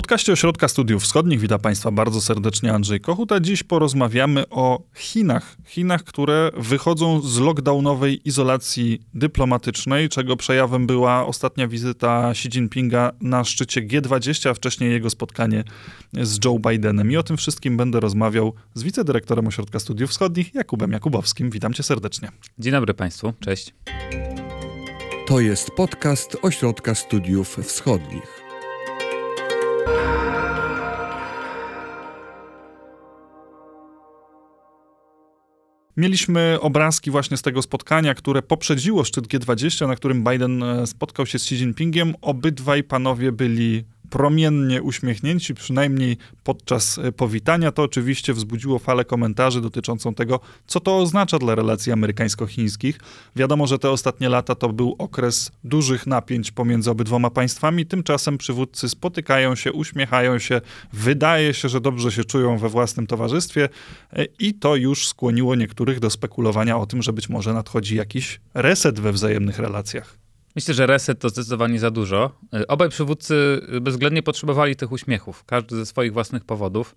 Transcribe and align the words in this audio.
podcaście 0.00 0.32
Ośrodka 0.32 0.68
Studiów 0.68 1.02
Wschodnich 1.02 1.40
witam 1.40 1.60
Państwa 1.60 1.90
bardzo 1.90 2.20
serdecznie 2.20 2.72
Andrzej 2.72 3.00
Kochut, 3.00 3.32
a 3.32 3.40
dziś 3.40 3.62
porozmawiamy 3.62 4.48
o 4.48 4.82
Chinach. 4.94 5.56
Chinach, 5.66 6.04
które 6.04 6.50
wychodzą 6.56 7.20
z 7.20 7.38
lockdownowej 7.38 8.28
izolacji 8.28 9.00
dyplomatycznej, 9.14 10.08
czego 10.08 10.36
przejawem 10.36 10.86
była 10.86 11.26
ostatnia 11.26 11.68
wizyta 11.68 12.30
Xi 12.30 12.48
Jinpinga 12.48 13.12
na 13.20 13.44
szczycie 13.44 13.82
G20, 13.82 14.48
a 14.48 14.54
wcześniej 14.54 14.90
jego 14.90 15.10
spotkanie 15.10 15.64
z 16.12 16.44
Joe 16.44 16.58
Bidenem. 16.58 17.10
I 17.10 17.16
o 17.16 17.22
tym 17.22 17.36
wszystkim 17.36 17.76
będę 17.76 18.00
rozmawiał 18.00 18.54
z 18.74 18.82
wicedyrektorem 18.82 19.46
Ośrodka 19.46 19.78
Studiów 19.78 20.10
Wschodnich, 20.10 20.54
Jakubem 20.54 20.92
Jakubowskim. 20.92 21.50
Witam 21.50 21.74
Cię 21.74 21.82
serdecznie. 21.82 22.28
Dzień 22.58 22.72
dobry 22.72 22.94
Państwu, 22.94 23.32
cześć. 23.40 23.74
To 25.26 25.40
jest 25.40 25.70
podcast 25.70 26.36
Ośrodka 26.42 26.94
Studiów 26.94 27.56
Wschodnich. 27.62 28.39
Mieliśmy 35.96 36.58
obrazki 36.60 37.10
właśnie 37.10 37.36
z 37.36 37.42
tego 37.42 37.62
spotkania, 37.62 38.14
które 38.14 38.42
poprzedziło 38.42 39.04
szczyt 39.04 39.26
G20, 39.26 39.88
na 39.88 39.96
którym 39.96 40.24
Biden 40.24 40.62
e, 40.62 40.86
spotkał 40.86 41.26
się 41.26 41.38
z 41.38 41.42
Xi 41.42 41.54
Jinpingiem. 41.54 42.14
Obydwaj 42.20 42.84
panowie 42.84 43.32
byli 43.32 43.84
promiennie 44.10 44.82
uśmiechnięci, 44.82 45.54
przynajmniej 45.54 46.16
podczas 46.44 46.98
e, 46.98 47.12
powitania. 47.12 47.72
To 47.72 47.82
oczywiście 47.82 48.34
wzbudziło 48.34 48.78
falę 48.78 49.04
komentarzy 49.04 49.60
dotyczącą 49.60 50.14
tego, 50.14 50.40
co 50.66 50.80
to 50.80 50.98
oznacza 50.98 51.38
dla 51.38 51.54
relacji 51.54 51.92
amerykańsko-chińskich. 51.92 53.00
Wiadomo, 53.36 53.66
że 53.66 53.78
te 53.78 53.90
ostatnie 53.90 54.28
lata 54.28 54.54
to 54.54 54.68
był 54.68 54.96
okres 54.98 55.52
dużych 55.64 56.06
napięć 56.06 56.50
pomiędzy 56.50 56.90
obydwoma 56.90 57.30
państwami. 57.30 57.86
Tymczasem 57.86 58.38
przywódcy 58.38 58.88
spotykają 58.88 59.54
się, 59.54 59.72
uśmiechają 59.72 60.38
się, 60.38 60.60
wydaje 60.92 61.54
się, 61.54 61.68
że 61.68 61.80
dobrze 61.80 62.12
się 62.12 62.24
czują 62.24 62.58
we 62.58 62.68
własnym 62.68 63.06
towarzystwie 63.06 63.68
e, 64.12 64.24
i 64.38 64.54
to 64.54 64.76
już 64.76 65.08
skłoniło 65.08 65.54
niektórych 65.54 66.00
do 66.00 66.10
spekulowania 66.10 66.78
o 66.78 66.86
tym, 66.86 67.02
że 67.02 67.12
być 67.12 67.28
może 67.28 67.54
nadchodzi 67.54 67.96
jakiś 67.96 68.40
reset 68.54 69.00
we 69.00 69.12
wzajemnych 69.12 69.58
relacjach. 69.58 70.19
Myślę, 70.56 70.74
że 70.74 70.86
reset 70.86 71.18
to 71.18 71.28
zdecydowanie 71.28 71.78
za 71.78 71.90
dużo. 71.90 72.32
Y, 72.54 72.66
obaj 72.66 72.88
przywódcy 72.88 73.60
bezwzględnie 73.80 74.22
potrzebowali 74.22 74.76
tych 74.76 74.92
uśmiechów, 74.92 75.44
każdy 75.44 75.76
ze 75.76 75.86
swoich 75.86 76.12
własnych 76.12 76.44
powodów. 76.44 76.96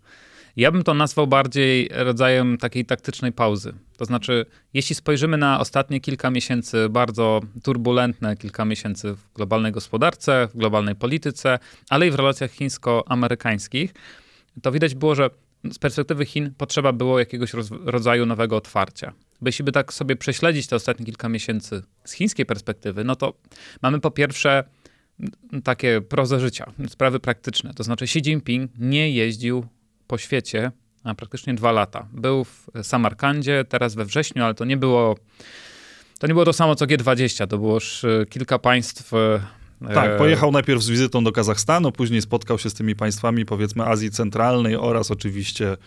Ja 0.55 0.71
bym 0.71 0.83
to 0.83 0.93
nazwał 0.93 1.27
bardziej 1.27 1.89
rodzajem 1.91 2.57
takiej 2.57 2.85
taktycznej 2.85 3.31
pauzy. 3.31 3.73
To 3.97 4.05
znaczy, 4.05 4.45
jeśli 4.73 4.95
spojrzymy 4.95 5.37
na 5.37 5.59
ostatnie 5.59 5.99
kilka 6.01 6.29
miesięcy, 6.31 6.89
bardzo 6.89 7.41
turbulentne 7.63 8.37
kilka 8.37 8.65
miesięcy 8.65 9.13
w 9.13 9.33
globalnej 9.35 9.71
gospodarce, 9.71 10.47
w 10.53 10.57
globalnej 10.57 10.95
polityce, 10.95 11.59
ale 11.89 12.07
i 12.07 12.11
w 12.11 12.15
relacjach 12.15 12.51
chińsko-amerykańskich, 12.51 13.93
to 14.61 14.71
widać 14.71 14.95
było, 14.95 15.15
że 15.15 15.29
z 15.71 15.79
perspektywy 15.79 16.25
Chin 16.25 16.53
potrzeba 16.57 16.93
było 16.93 17.19
jakiegoś 17.19 17.53
rodzaju 17.85 18.25
nowego 18.25 18.57
otwarcia. 18.57 19.13
Bo 19.41 19.47
jeśli 19.47 19.65
by 19.65 19.71
tak 19.71 19.93
sobie 19.93 20.15
prześledzić 20.15 20.67
te 20.67 20.75
ostatnie 20.75 21.05
kilka 21.05 21.29
miesięcy 21.29 21.81
z 22.05 22.11
chińskiej 22.11 22.45
perspektywy, 22.45 23.03
no 23.03 23.15
to 23.15 23.33
mamy 23.81 23.99
po 23.99 24.11
pierwsze 24.11 24.63
takie 25.63 26.01
proze 26.01 26.39
życia, 26.39 26.71
sprawy 26.87 27.19
praktyczne. 27.19 27.73
To 27.73 27.83
znaczy 27.83 28.05
Xi 28.05 28.19
Jinping 28.19 28.71
nie 28.79 29.11
jeździł 29.11 29.65
po 30.07 30.17
świecie 30.17 30.71
a 31.03 31.15
praktycznie 31.15 31.53
dwa 31.53 31.71
lata. 31.71 32.07
Był 32.13 32.43
w 32.43 32.67
Samarkandzie, 32.83 33.65
teraz 33.69 33.95
we 33.95 34.05
wrześniu, 34.05 34.43
ale 34.43 34.53
to 34.53 34.65
nie 34.65 34.77
było 34.77 35.15
to 36.19 36.27
nie 36.27 36.33
było 36.33 36.45
to 36.45 36.53
samo 36.53 36.75
co 36.75 36.85
G20, 36.85 37.47
to 37.47 37.57
było 37.57 37.73
już 37.73 38.03
e, 38.03 38.25
kilka 38.29 38.59
państw 38.59 39.13
e, 39.13 39.39
tak, 39.93 40.11
e, 40.11 40.17
pojechał 40.17 40.51
najpierw 40.51 40.81
z 40.83 40.89
wizytą 40.89 41.23
do 41.23 41.31
Kazachstanu, 41.31 41.91
później 41.91 42.21
spotkał 42.21 42.59
się 42.59 42.69
z 42.69 42.73
tymi 42.73 42.95
państwami, 42.95 43.45
powiedzmy, 43.45 43.85
Azji 43.85 44.11
Centralnej 44.11 44.75
oraz 44.75 45.11
oczywiście 45.11 45.77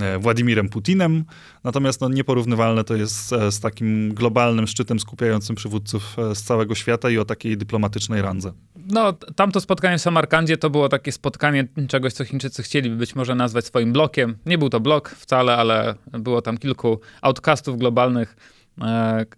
e, 0.00 0.18
Władimirem 0.18 0.68
Putinem. 0.68 1.24
Natomiast 1.64 2.00
no, 2.00 2.08
nieporównywalne 2.08 2.84
to 2.84 2.96
jest 2.96 3.32
e, 3.32 3.52
z 3.52 3.60
takim 3.60 4.14
globalnym 4.14 4.66
szczytem 4.66 5.00
skupiającym 5.00 5.56
przywódców 5.56 6.16
z 6.34 6.42
całego 6.42 6.74
świata 6.74 7.10
i 7.10 7.18
o 7.18 7.24
takiej 7.24 7.56
dyplomatycznej 7.56 8.22
randze. 8.22 8.52
No, 8.88 9.12
tamto 9.12 9.60
spotkanie 9.60 9.98
w 9.98 10.02
Samarkandzie 10.02 10.56
to 10.56 10.70
było 10.70 10.88
takie 10.88 11.12
spotkanie 11.12 11.68
czegoś, 11.88 12.12
co 12.12 12.24
Chińczycy 12.24 12.62
chcieliby 12.62 12.96
być 12.96 13.14
może 13.14 13.34
nazwać 13.34 13.64
swoim 13.64 13.92
blokiem. 13.92 14.36
Nie 14.46 14.58
był 14.58 14.68
to 14.68 14.80
blok 14.80 15.10
wcale, 15.10 15.56
ale 15.56 15.94
było 16.12 16.42
tam 16.42 16.58
kilku 16.58 17.00
outcastów 17.22 17.78
globalnych 17.78 18.36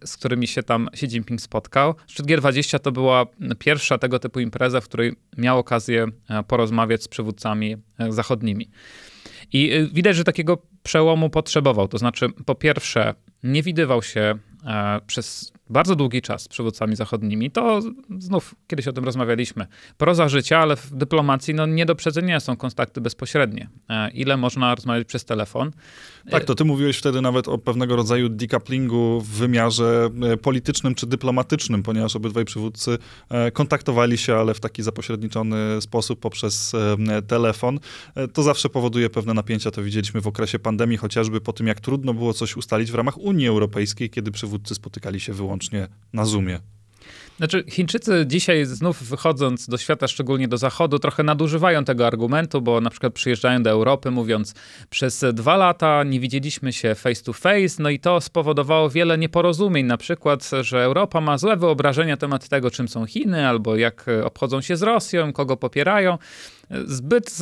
z 0.05 0.17
którymi 0.17 0.47
się 0.47 0.63
tam 0.63 0.89
Xi 0.93 1.07
Jinping 1.07 1.41
spotkał. 1.41 1.95
Szczyt 2.07 2.27
G20 2.27 2.79
to 2.79 2.93
była 2.93 3.27
pierwsza 3.59 3.99
tego 3.99 4.19
typu 4.19 4.41
impreza, 4.41 4.81
w 4.81 4.85
której 4.85 5.13
miał 5.37 5.59
okazję 5.59 6.07
e, 6.29 6.43
porozmawiać 6.43 7.03
z 7.03 7.09
przywódcami 7.09 7.77
e, 7.99 8.13
zachodnimi. 8.13 8.71
I 9.53 9.89
widać, 9.93 10.17
że 10.17 10.25
takiego 10.25 10.63
przełomu 10.83 11.31
potrzebował. 11.31 11.89
To 11.89 11.99
znaczy, 11.99 12.29
po 12.47 12.55
pierwsze, 12.55 13.15
nie 13.43 13.63
widywał 13.63 14.03
się 14.03 14.35
przez 15.07 15.53
bardzo 15.71 15.97
długi 15.97 16.23
czas 16.23 16.43
z 16.43 16.49
przywódcami 16.49 16.97
zachodnimi, 16.97 17.51
to 17.51 17.81
znów 18.19 18.55
kiedyś 18.67 18.89
o 18.89 18.93
tym 18.93 19.05
rozmawialiśmy. 19.05 19.67
Proza 19.99 20.29
życia, 20.29 20.59
ale 20.59 20.77
w 20.77 20.91
dyplomacji 20.95 21.55
no, 21.55 21.67
nie 21.67 21.87
do 21.87 21.95
przedzenia 21.95 22.41
są 22.41 22.57
kontakty 22.57 23.01
bezpośrednie. 23.01 23.69
E, 23.89 24.11
ile 24.11 24.37
można 24.37 24.75
rozmawiać 24.75 25.07
przez 25.07 25.25
telefon? 25.25 25.71
Tak, 26.31 26.45
to 26.45 26.55
ty 26.55 26.65
mówiłeś 26.65 26.99
wtedy 26.99 27.21
nawet 27.21 27.49
o 27.49 27.59
pewnego 27.59 27.97
rodzaju 27.97 28.29
decouplingu 28.29 29.21
w 29.21 29.29
wymiarze 29.29 30.11
e, 30.33 30.37
politycznym 30.37 30.95
czy 30.95 31.07
dyplomatycznym, 31.07 31.83
ponieważ 31.83 32.17
obydwaj 32.17 32.45
przywódcy 32.45 32.99
e, 33.29 33.51
kontaktowali 33.51 34.19
się, 34.19 34.37
ale 34.37 34.55
w 34.55 34.61
taki 34.61 34.83
zapośredniczony 34.83 35.57
sposób 35.81 36.21
poprzez 36.21 36.73
telefon. 37.27 37.81
To 38.33 38.43
zawsze 38.43 38.69
powoduje 38.69 39.11
pewne 39.11 39.35
napięcia, 39.35 39.71
to 39.71 39.83
widzieliśmy 39.83 40.21
w 40.21 40.27
okresie 40.27 40.59
pandemii, 40.59 40.97
chociażby 40.97 41.41
po 41.41 41.53
tym, 41.53 41.67
jak 41.67 41.81
trudno 41.81 42.15
było 42.15 42.33
coś 42.33 42.57
ustalić 42.57 42.93
w 42.93 42.95
ramach 42.95 43.19
Unii 43.19 43.49
Europejskiej, 43.49 44.11
kiedy 44.11 44.31
przywódcy 44.31 44.75
spotykali 44.75 45.21
się 45.21 45.33
wyłącznie 45.33 45.56
wyłącznie 45.57 45.89
na 46.13 46.25
Zoomie. 46.25 46.61
Znaczy, 47.37 47.65
Chińczycy 47.69 48.25
dzisiaj 48.27 48.65
znów 48.65 49.03
wychodząc 49.03 49.69
do 49.69 49.79
świata, 49.79 50.09
szczególnie 50.09 50.49
do 50.49 50.59
zachodu, 50.59 50.99
trochę 50.99 51.23
nadużywają 51.23 51.85
tego 51.85 52.07
argumentu, 52.07 52.63
bo 52.63 52.81
na 52.81 52.91
przykład 52.91 53.13
przyjeżdżają 53.13 53.63
do 53.63 53.71
Europy 53.71 54.11
mówiąc, 54.11 54.55
przez 54.91 55.25
dwa 55.33 55.57
lata 55.57 56.05
nie 56.05 56.21
widzieliśmy 56.21 56.73
się 56.73 56.95
face 56.95 57.23
to 57.23 57.33
face, 57.33 57.77
no 57.79 57.91
i 57.91 58.01
to 58.01 58.21
spowodowało 58.21 58.91
wiele 58.91 59.19
nieporozumień, 59.19 59.87
na 59.87 59.97
przykład, 59.97 60.51
że 60.61 60.85
Europa 60.85 61.21
ma 61.21 61.39
złe 61.39 61.57
wyobrażenia 61.57 62.13
na 62.13 62.17
temat 62.17 62.49
tego, 62.49 62.71
czym 62.71 62.89
są 62.89 63.07
Chiny, 63.07 63.49
albo 63.49 63.77
jak 63.77 64.07
obchodzą 64.25 64.61
się 64.61 64.77
z 64.77 64.83
Rosją, 64.83 65.33
kogo 65.33 65.57
popierają. 65.57 66.19
Zbyt 66.87 67.39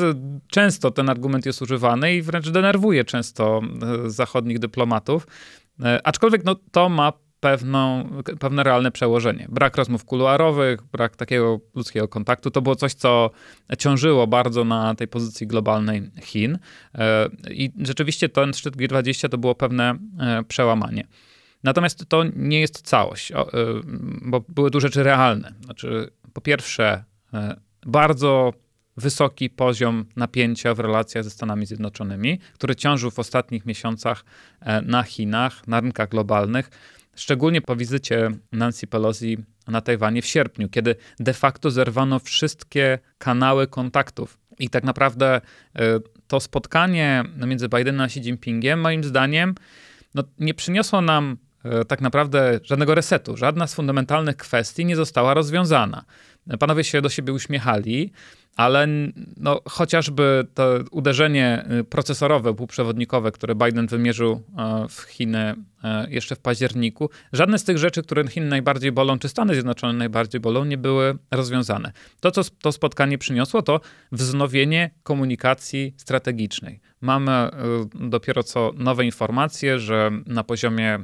często 0.49 0.91
ten 0.91 1.11
argument 1.11 1.47
jest 1.47 1.63
używany 1.63 2.15
i 2.15 2.23
wręcz 2.23 2.51
denerwuje 2.51 3.05
często 3.05 3.61
zachodnich 4.07 4.59
dyplomatów. 4.59 5.27
Aczkolwiek 6.05 6.45
no, 6.45 6.57
to 6.73 6.89
ma 6.89 7.13
pewną, 7.45 8.09
pewne 8.41 8.63
realne 8.63 8.91
przełożenie. 8.91 9.47
Brak 9.49 9.77
rozmów 9.77 10.05
kuluarowych, 10.05 10.83
brak 10.93 11.17
takiego 11.17 11.61
ludzkiego 11.75 12.09
kontaktu 12.09 12.51
to 12.51 12.63
było 12.63 12.77
coś, 12.77 12.95
co 12.95 13.31
ciążyło 13.79 14.27
bardzo 14.27 14.65
na 14.65 14.95
tej 14.95 15.09
pozycji 15.09 15.47
globalnej 15.47 16.11
Chin. 16.23 16.59
E, 16.95 17.29
I 17.51 17.73
rzeczywiście 17.79 18.29
ten 18.29 18.53
szczyt 18.53 18.77
G20 18.77 19.29
to 19.29 19.39
było 19.39 19.55
pewne 19.55 19.99
e, 20.21 20.43
przełamanie. 20.49 21.07
Natomiast 21.63 22.09
to 22.09 22.25
nie 22.37 22.61
jest 22.61 22.83
całość, 22.83 23.33
e, 23.33 23.37
bo 24.23 24.45
były 24.49 24.71
tu 24.71 24.81
rzeczy 24.81 25.03
realne. 25.03 25.53
Znaczy, 25.65 26.11
po 26.33 26.41
pierwsze, 26.41 27.05
bardzo 27.87 28.53
wysoki 28.97 29.51
poziom 29.51 30.05
napięcia 30.17 30.75
w 30.75 30.81
relacjach 30.81 31.25
ze 31.25 31.31
Stanami 31.31 31.67
Zjednoczonymi, 31.67 32.39
który 32.55 32.77
ciążył 32.77 33.11
w 33.11 33.19
ostatnich 33.19 33.67
miesiącach 33.67 34.25
na 34.83 35.03
Chinach, 35.03 35.69
na 35.69 35.81
rynkach 35.81 36.09
globalnych 36.09 36.71
Szczególnie 37.17 37.63
po 37.63 37.77
wizycie 37.77 38.31
Nancy 38.53 38.87
Pelosi 38.87 39.39
na 39.69 39.81
Tajwanie 39.81 40.23
w 40.23 40.27
sierpniu, 40.27 40.69
kiedy 40.69 40.97
de 41.21 41.33
facto 41.33 41.71
zerwano 41.71 42.19
wszystkie 42.19 42.99
kanały 43.19 43.67
kontaktów. 43.67 44.39
I 44.59 44.69
tak 44.69 44.85
naprawdę 44.85 45.41
e, 45.77 46.01
to 46.29 46.41
spotkanie 46.41 47.25
między 47.47 47.69
Bidenem 47.69 48.01
a 48.01 48.05
Xi 48.05 48.21
Jinpingiem, 48.21 48.81
moim 48.81 49.05
zdaniem, 49.05 49.55
no, 50.15 50.23
nie 50.39 50.55
przyniosło 50.55 51.01
nam 51.01 51.37
e, 51.65 51.85
tak 51.85 52.01
naprawdę 52.01 52.61
żadnego 52.63 52.95
resetu. 52.95 53.37
Żadna 53.37 53.67
z 53.67 53.75
fundamentalnych 53.75 54.37
kwestii 54.37 54.85
nie 54.85 54.97
została 54.97 55.35
rozwiązana. 55.35 56.05
Panowie 56.59 56.85
się 56.85 57.03
do 57.03 57.09
siebie 57.09 57.33
uśmiechali, 57.33 58.13
ale 58.57 58.87
no, 59.37 59.61
chociażby 59.69 60.47
to 60.55 60.79
uderzenie 60.91 61.65
y, 61.81 61.85
procesorowe, 61.85 62.55
półprzewodnikowe, 62.55 63.33
które 63.33 63.55
Biden 63.55 63.87
wymierzył 63.87 64.43
e, 64.59 64.87
w 64.89 65.01
Chiny 65.01 65.55
e, 65.85 66.07
jeszcze 66.11 66.37
w 66.37 66.39
październiku, 66.39 67.11
żadne 67.33 67.59
z 67.59 67.65
tych 67.65 67.79
rzeczy, 67.79 68.03
które 68.03 68.29
Chiny 68.29 68.47
najbardziej 68.47 68.93
bolą, 68.93 69.19
czy 69.19 69.29
Stany 69.29 69.55
Zjednoczone 69.55 69.93
najbardziej 69.93 70.41
bolą, 70.41 70.65
nie 70.65 70.79
były 70.79 71.19
rozwiązane. 71.31 71.93
To, 72.21 72.31
co 72.31 72.43
to 72.63 72.73
spotkanie 72.73 73.19
przyniosło, 73.19 73.63
to 73.63 73.81
wznowienie 74.13 74.91
komunikacji 75.03 75.95
strategicznej. 75.97 76.81
Mamy 77.01 77.51
y, 78.03 78.09
dopiero 78.09 78.43
co 78.43 78.73
nowe 78.77 79.05
informacje, 79.05 79.79
że 79.79 80.11
na 80.27 80.45
poziomie 80.45 80.99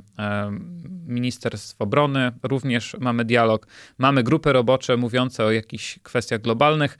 Ministerstw 1.06 1.80
Obrony, 1.80 2.32
również 2.42 2.96
mamy 3.00 3.24
dialog. 3.24 3.66
Mamy 3.98 4.22
grupy 4.22 4.52
robocze 4.52 4.96
mówiące 4.96 5.29
o 5.38 5.50
jakichś 5.50 5.98
kwestiach 6.02 6.40
globalnych. 6.40 6.98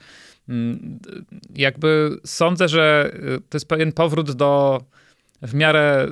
Mm, 0.49 0.99
jakby 1.55 2.17
sądzę, 2.25 2.67
że 2.67 3.15
to 3.49 3.55
jest 3.55 3.67
pewien 3.67 3.91
powrót 3.91 4.31
do 4.31 4.81
w 5.41 5.53
miarę 5.53 6.07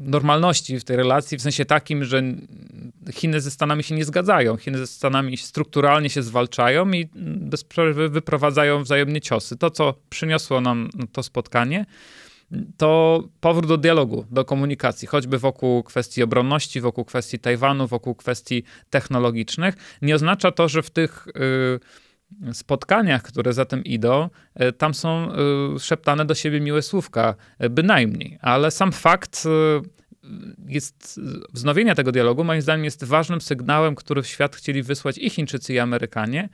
normalności 0.00 0.80
w 0.80 0.84
tej 0.84 0.96
relacji, 0.96 1.38
w 1.38 1.42
sensie 1.42 1.64
takim, 1.64 2.04
że 2.04 2.22
Chiny 3.12 3.40
ze 3.40 3.50
Stanami 3.50 3.82
się 3.82 3.94
nie 3.94 4.04
zgadzają. 4.04 4.56
Chiny 4.56 4.78
ze 4.78 4.86
Stanami 4.86 5.36
strukturalnie 5.36 6.10
się 6.10 6.22
zwalczają 6.22 6.92
i 6.92 7.08
bez 7.36 7.64
przerwy 7.64 8.08
wyprowadzają 8.08 8.82
wzajemnie 8.82 9.20
ciosy. 9.20 9.56
To, 9.56 9.70
co 9.70 9.94
przyniosło 10.10 10.60
nam 10.60 10.90
to 11.12 11.22
spotkanie, 11.22 11.86
to 12.76 13.22
powrót 13.40 13.66
do 13.66 13.76
dialogu, 13.76 14.24
do 14.30 14.44
komunikacji, 14.44 15.08
choćby 15.08 15.38
wokół 15.38 15.82
kwestii 15.82 16.22
obronności, 16.22 16.80
wokół 16.80 17.04
kwestii 17.04 17.38
Tajwanu, 17.38 17.86
wokół 17.86 18.14
kwestii 18.14 18.62
technologicznych. 18.90 19.74
Nie 20.02 20.14
oznacza 20.14 20.52
to, 20.52 20.68
że 20.68 20.82
w 20.82 20.90
tych 20.90 21.26
y, 22.48 22.54
spotkaniach, 22.54 23.22
które 23.22 23.52
za 23.52 23.64
tym 23.64 23.84
idą, 23.84 24.28
y, 24.62 24.72
tam 24.72 24.94
są 24.94 25.28
y, 25.76 25.78
szeptane 25.78 26.24
do 26.24 26.34
siebie 26.34 26.60
miłe 26.60 26.82
słówka, 26.82 27.34
bynajmniej. 27.70 28.38
Ale 28.40 28.70
sam 28.70 28.92
fakt 28.92 29.44
jest 30.66 31.20
wznowienia 31.52 31.94
tego 31.94 32.12
dialogu, 32.12 32.44
moim 32.44 32.62
zdaniem, 32.62 32.84
jest 32.84 33.04
ważnym 33.04 33.40
sygnałem, 33.40 33.94
który 33.94 34.22
w 34.22 34.26
świat 34.26 34.56
chcieli 34.56 34.82
wysłać 34.82 35.18
i 35.18 35.30
Chińczycy, 35.30 35.74
i 35.74 35.78
Amerykanie, 35.78 36.48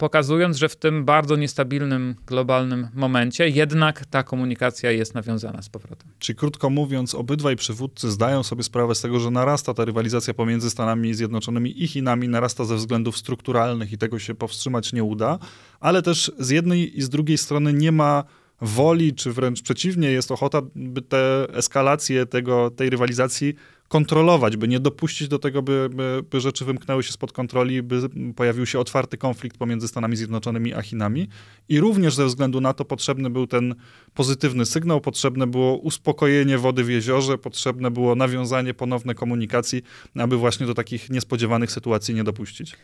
pokazując, 0.00 0.56
że 0.56 0.68
w 0.68 0.76
tym 0.76 1.04
bardzo 1.04 1.36
niestabilnym 1.36 2.14
globalnym 2.26 2.88
momencie 2.94 3.48
jednak 3.48 4.06
ta 4.06 4.22
komunikacja 4.22 4.90
jest 4.90 5.14
nawiązana 5.14 5.62
z 5.62 5.68
powrotem. 5.68 6.08
Czyli 6.18 6.36
krótko 6.36 6.70
mówiąc, 6.70 7.14
obydwaj 7.14 7.56
przywódcy 7.56 8.10
zdają 8.10 8.42
sobie 8.42 8.62
sprawę 8.62 8.94
z 8.94 9.00
tego, 9.00 9.20
że 9.20 9.30
narasta 9.30 9.74
ta 9.74 9.84
rywalizacja 9.84 10.34
pomiędzy 10.34 10.70
Stanami 10.70 11.14
Zjednoczonymi 11.14 11.82
i 11.82 11.88
Chinami, 11.88 12.28
narasta 12.28 12.64
ze 12.64 12.76
względów 12.76 13.18
strukturalnych 13.18 13.92
i 13.92 13.98
tego 13.98 14.18
się 14.18 14.34
powstrzymać 14.34 14.92
nie 14.92 15.04
uda, 15.04 15.38
ale 15.80 16.02
też 16.02 16.32
z 16.38 16.50
jednej 16.50 16.98
i 16.98 17.02
z 17.02 17.08
drugiej 17.08 17.38
strony 17.38 17.72
nie 17.72 17.92
ma 17.92 18.24
woli, 18.60 19.14
czy 19.14 19.32
wręcz 19.32 19.62
przeciwnie, 19.62 20.10
jest 20.10 20.30
ochota, 20.30 20.62
by 20.74 21.02
te 21.02 21.46
eskalacje 21.54 22.26
tego, 22.26 22.70
tej 22.70 22.90
rywalizacji 22.90 23.54
kontrolować, 23.90 24.56
by 24.56 24.68
nie 24.68 24.80
dopuścić 24.80 25.28
do 25.28 25.38
tego, 25.38 25.62
by, 25.62 25.88
by, 25.92 26.22
by, 26.30 26.40
rzeczy 26.40 26.64
wymknęły 26.64 27.02
się 27.02 27.12
spod 27.12 27.32
kontroli, 27.32 27.82
by 27.82 28.00
pojawił 28.36 28.66
się 28.66 28.78
otwarty 28.78 29.18
konflikt 29.18 29.58
pomiędzy 29.58 29.88
Stanami 29.88 30.16
Zjednoczonymi 30.16 30.74
a 30.74 30.82
Chinami. 30.82 31.28
I 31.68 31.80
również 31.80 32.14
ze 32.14 32.26
względu 32.26 32.60
na 32.60 32.72
to 32.72 32.84
potrzebny 32.84 33.30
był 33.30 33.46
ten 33.46 33.74
pozytywny 34.14 34.66
sygnał, 34.66 35.00
potrzebne 35.00 35.46
było 35.46 35.76
uspokojenie 35.76 36.58
wody 36.58 36.84
w 36.84 36.90
jeziorze, 36.90 37.38
potrzebne 37.38 37.90
było 37.90 38.14
nawiązanie 38.14 38.74
ponowne 38.74 39.14
komunikacji, 39.14 39.82
aby 40.16 40.36
właśnie 40.36 40.66
do 40.66 40.74
takich 40.74 41.10
niespodziewanych 41.10 41.72
sytuacji 41.72 42.14
nie 42.14 42.24
dopuścić. 42.24 42.76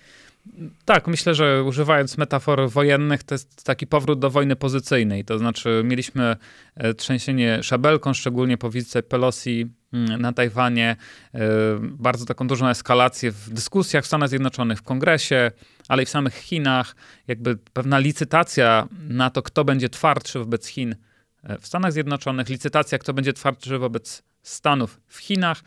Tak, 0.85 1.09
myślę, 1.09 1.35
że 1.35 1.65
używając 1.65 2.19
metafor 2.19 2.71
wojennych, 2.71 3.23
to 3.23 3.35
jest 3.35 3.65
taki 3.65 3.87
powrót 3.87 4.19
do 4.19 4.31
wojny 4.31 4.57
pozycyjnej. 4.57 5.25
To 5.25 5.39
znaczy, 5.39 5.83
mieliśmy 5.85 6.37
e, 6.75 6.95
trzęsienie 6.95 7.63
szabelką, 7.63 8.15
szczególnie 8.15 8.59
po 8.59 8.71
wizycie 8.71 9.03
Pelosi 9.03 9.67
na 10.19 10.33
Tajwanie, 10.33 10.97
e, 11.35 11.41
bardzo 11.81 12.25
taką 12.25 12.47
dużą 12.47 12.69
eskalację 12.69 13.33
w 13.33 13.51
dyskusjach 13.51 14.05
w 14.05 14.07
Stanach 14.07 14.29
Zjednoczonych, 14.29 14.79
w 14.79 14.83
kongresie, 14.83 15.51
ale 15.89 16.03
i 16.03 16.07
w 16.07 16.09
samych 16.09 16.35
Chinach. 16.35 16.97
Jakby 17.29 17.57
pewna 17.57 17.99
licytacja 17.99 18.89
na 19.09 19.31
to, 19.31 19.43
kto 19.43 19.65
będzie 19.65 19.89
twardszy 19.89 20.39
wobec 20.39 20.67
Chin 20.67 20.97
e, 21.43 21.59
w 21.59 21.67
Stanach 21.67 21.93
Zjednoczonych, 21.93 22.49
licytacja, 22.49 22.99
kto 22.99 23.15
będzie 23.15 23.33
twardszy 23.33 23.79
wobec 23.79 24.23
Stanów 24.43 25.01
w 25.07 25.19
Chinach. 25.19 25.63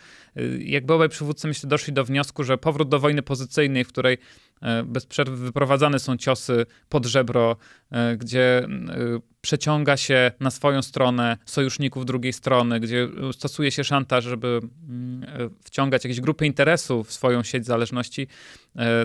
Jakby 0.60 0.94
obaj 0.94 1.10
przywódcy, 1.10 1.48
myślę, 1.48 1.70
doszli 1.70 1.94
do 1.94 2.06
wniosku, 2.06 2.44
że 2.44 2.58
powrót 2.58 2.90
do 2.90 3.00
wojny 3.00 3.22
pozycyjnej, 3.22 3.84
w 3.84 3.88
której 3.88 4.18
E, 4.62 4.84
bez 4.84 5.06
przerwy 5.06 5.38
wyprowadzane 5.38 6.00
są 6.00 6.18
ciosy 6.18 6.66
pod 6.90 7.06
żebro, 7.06 7.58
e, 7.92 8.18
gdzie 8.18 8.58
e, 8.58 8.68
przeciąga 9.42 9.98
się 9.98 10.32
na 10.40 10.52
swoją 10.52 10.82
stronę 10.82 11.38
sojuszników 11.46 12.06
drugiej 12.06 12.34
strony, 12.34 12.80
gdzie 12.80 13.08
stosuje 13.32 13.72
się 13.72 13.84
szantaż, 13.84 14.24
żeby 14.24 14.60
mm, 14.90 15.52
wciągać 15.64 16.04
jakieś 16.04 16.22
grupy 16.22 16.46
interesów 16.46 17.08
w 17.08 17.14
swoją 17.14 17.44
sieć 17.44 17.66
zależności, 17.66 18.28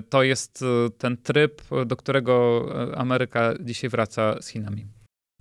to 0.09 0.23
jest 0.23 0.65
ten 0.99 1.17
tryb, 1.17 1.63
do 1.87 1.97
którego 1.97 2.67
Ameryka 2.97 3.55
dzisiaj 3.61 3.91
wraca 3.91 4.43
z 4.43 4.49
Chinami. 4.49 4.94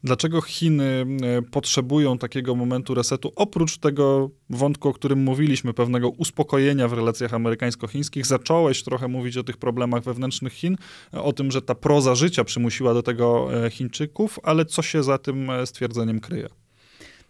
Dlaczego 0.04 0.42
Chiny 0.42 1.06
e, 1.22 1.42
potrzebują 1.42 2.18
takiego 2.18 2.56
momentu 2.56 2.94
resetu, 2.94 3.32
oprócz 3.36 3.78
tego 3.78 4.30
wątku, 4.50 4.90
o 4.90 4.94
którym 4.94 5.20
mówiliśmy, 5.20 5.74
pewnego 5.74 6.10
uspokojenia 6.10 6.88
w 6.88 6.94
relacjach 6.94 7.34
amerykańsko-chińskich? 7.34 8.26
Zacząłeś 8.26 8.84
trochę 8.84 9.08
mówić 9.08 9.38
o 9.38 9.44
tych 9.44 9.58
problemach 9.58 10.04
wewnętrznych 10.04 10.54
Chin, 10.54 10.76
o 11.12 11.34
tym, 11.34 11.52
że 11.52 11.62
ta 11.62 11.76
proza 11.76 12.16
życia 12.16 12.44
przymusiła 12.44 12.94
do 12.94 13.04
tego 13.04 13.50
e, 13.66 13.70
Chińczyków, 13.70 14.40
ale 14.44 14.66
co 14.66 14.82
się 14.82 15.04
za 15.04 15.18
tym 15.18 15.50
e, 15.50 15.66
stwierdzeniem 15.66 16.20
kryje? 16.20 16.50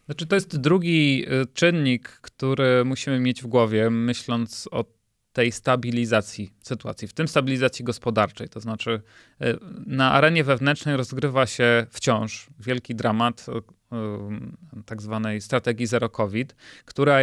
Znaczy, 0.05 0.25
to 0.25 0.35
jest 0.35 0.57
drugi 0.57 1.25
czynnik, 1.53 2.09
który 2.09 2.85
musimy 2.85 3.19
mieć 3.19 3.43
w 3.43 3.47
głowie, 3.47 3.89
myśląc 3.89 4.69
o 4.71 4.85
tej 5.33 5.51
stabilizacji 5.51 6.53
sytuacji, 6.61 7.07
w 7.07 7.13
tym 7.13 7.27
stabilizacji 7.27 7.85
gospodarczej. 7.85 8.49
To 8.49 8.59
znaczy, 8.59 9.01
e, 9.41 9.53
na 9.85 10.11
arenie 10.11 10.43
wewnętrznej 10.43 10.97
rozgrywa 10.97 11.45
się 11.45 11.85
wciąż 11.89 12.47
wielki 12.59 12.95
dramat 12.95 13.45
e, 13.49 13.51
e, 13.97 14.83
tak 14.85 15.01
zwanej 15.01 15.41
strategii 15.41 15.85
zero 15.85 16.09
COVID, 16.09 16.55
która 16.85 17.19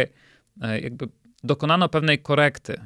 jakby 0.81 1.07
dokonano 1.43 1.89
pewnej 1.89 2.19
korekty 2.19 2.81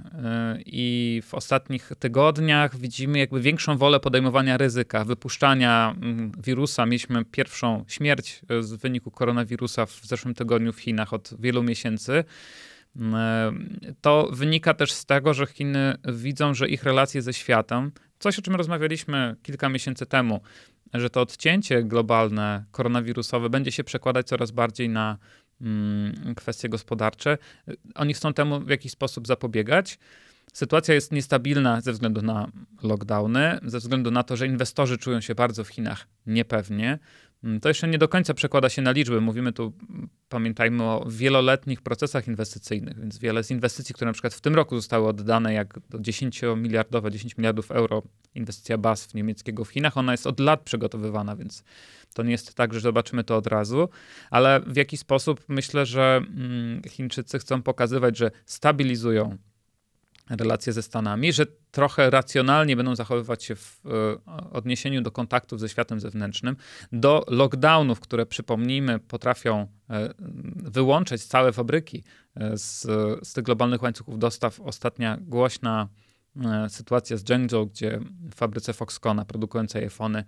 i 0.66 1.22
w 1.26 1.34
ostatnich 1.34 1.92
tygodniach 2.00 2.78
widzimy 2.78 3.20
jakby 3.20 3.42
większą 3.42 3.78
wolę 3.78 4.00
podejmowania 4.00 4.58
ryzyka, 4.58 5.06
wypuszczania 5.06 5.96
mm, 6.02 6.32
wirusa. 6.44 6.86
Mieliśmy 6.86 7.26
pierwszą 7.26 7.86
śmierć 7.88 8.42
z 8.60 8.74
wyniku 8.74 9.12
koronawirusa 9.12 9.86
w 9.86 10.02
zeszłym 10.04 10.34
tygodniu 10.34 10.74
w 10.74 10.80
Chinach 10.80 11.14
od 11.14 11.34
wielu 11.40 11.64
miesięcy. 11.64 12.24
To 14.02 14.30
wynika 14.32 14.74
też 14.74 14.92
z 14.92 15.06
tego, 15.06 15.34
że 15.34 15.46
Chiny 15.48 15.96
widzą, 16.14 16.54
że 16.54 16.70
ich 16.70 16.84
relacje 16.84 17.22
ze 17.22 17.34
światem, 17.34 17.92
coś 18.20 18.40
o 18.40 18.42
czym 18.42 18.56
rozmawialiśmy 18.56 19.36
kilka 19.44 19.70
miesięcy 19.70 20.06
temu, 20.06 20.42
że 20.94 21.10
to 21.10 21.22
odcięcie 21.22 21.84
globalne, 21.84 22.64
koronawirusowe 22.72 23.50
będzie 23.50 23.72
się 23.72 23.84
przekładać 23.84 24.28
coraz 24.28 24.52
bardziej 24.52 24.90
na 24.90 25.18
mm, 25.62 26.36
kwestie 26.36 26.70
gospodarcze. 26.70 27.38
Oni 27.96 28.14
chcą 28.14 28.34
temu 28.34 28.60
w 28.60 28.70
jakiś 28.70 28.92
sposób 28.92 29.28
zapobiegać. 29.28 30.00
Sytuacja 30.54 30.94
jest 30.94 31.12
niestabilna 31.12 31.82
ze 31.82 31.92
względu 31.92 32.22
na 32.22 32.52
lockdowny, 32.84 33.60
ze 33.64 33.80
względu 33.80 34.12
na 34.12 34.24
to, 34.24 34.36
że 34.36 34.48
inwestorzy 34.48 34.98
czują 34.98 35.22
się 35.22 35.36
bardzo 35.36 35.64
w 35.64 35.68
Chinach 35.68 36.08
niepewnie. 36.26 37.00
Mm, 37.46 37.60
to 37.60 37.70
jeszcze 37.70 37.88
nie 37.88 37.98
do 37.98 38.08
końca 38.08 38.34
przekłada 38.34 38.70
się 38.70 38.82
na 38.82 38.92
liczby. 38.92 39.22
Mówimy 39.22 39.54
tu, 39.54 39.74
pamiętajmy 40.30 40.84
o 40.84 41.06
wieloletnich 41.10 41.82
procesach 41.82 42.28
inwestycyjnych, 42.28 43.00
więc 43.00 43.18
wiele 43.20 43.44
z 43.44 43.52
inwestycji, 43.52 43.96
które 43.96 44.10
na 44.10 44.14
przykład 44.14 44.34
w 44.34 44.42
tym 44.42 44.56
roku 44.56 44.76
zostały 44.76 45.08
oddane, 45.08 45.54
jak 45.54 45.80
10 46.00 46.42
miliardowe, 46.58 47.12
10 47.12 47.38
miliardów 47.38 47.72
euro 47.72 48.02
inwestycja 48.36 48.78
BASF 48.78 49.14
niemieckiego 49.14 49.66
w 49.66 49.70
Chinach, 49.70 49.98
ona 49.98 50.12
jest 50.12 50.28
od 50.28 50.40
lat 50.40 50.62
przygotowywana, 50.62 51.36
więc 51.36 51.64
to 52.14 52.24
nie 52.24 52.32
jest 52.32 52.56
tak, 52.56 52.74
że 52.74 52.80
zobaczymy 52.80 53.24
to 53.24 53.38
od 53.38 53.48
razu, 53.48 53.90
ale 54.30 54.62
w 54.68 54.76
jaki 54.76 54.98
sposób 54.98 55.44
myślę, 55.48 55.86
że 55.86 56.22
mm, 56.36 56.82
Chińczycy 56.90 57.40
chcą 57.40 57.62
pokazywać, 57.62 58.18
że 58.18 58.32
stabilizują 58.46 59.38
relacje 60.30 60.74
ze 60.74 60.84
Stanami, 60.84 61.34
że 61.34 61.46
trochę 61.72 62.10
racjonalnie 62.10 62.76
będą 62.76 62.96
zachowywać 62.96 63.44
się 63.44 63.56
w 63.56 63.82
e, 63.86 64.52
odniesieniu 64.52 65.02
do 65.02 65.12
kontaktów 65.12 65.60
ze 65.60 65.70
światem 65.70 66.00
zewnętrznym, 66.00 66.56
do 66.92 67.26
lockdownów, 67.28 68.00
które 68.00 68.26
przypomnijmy, 68.26 69.00
potrafią 69.00 69.68
e, 69.90 70.14
wyłączać 70.56 71.24
całe 71.24 71.54
fabryki 71.54 72.04
e, 72.36 72.58
z, 72.58 72.82
z 73.28 73.34
tych 73.34 73.44
globalnych 73.44 73.82
łańcuchów 73.82 74.20
dostaw. 74.20 74.62
Ostatnia 74.62 75.18
głośna 75.22 75.90
sytuacja 76.70 77.18
z 77.18 77.26
Zhengzhou, 77.26 77.68
gdzie 77.68 78.00
w 78.32 78.36
fabryce 78.36 78.74
Foxconna 78.74 79.26
produkującej 79.26 79.84
iPhony 79.84 80.24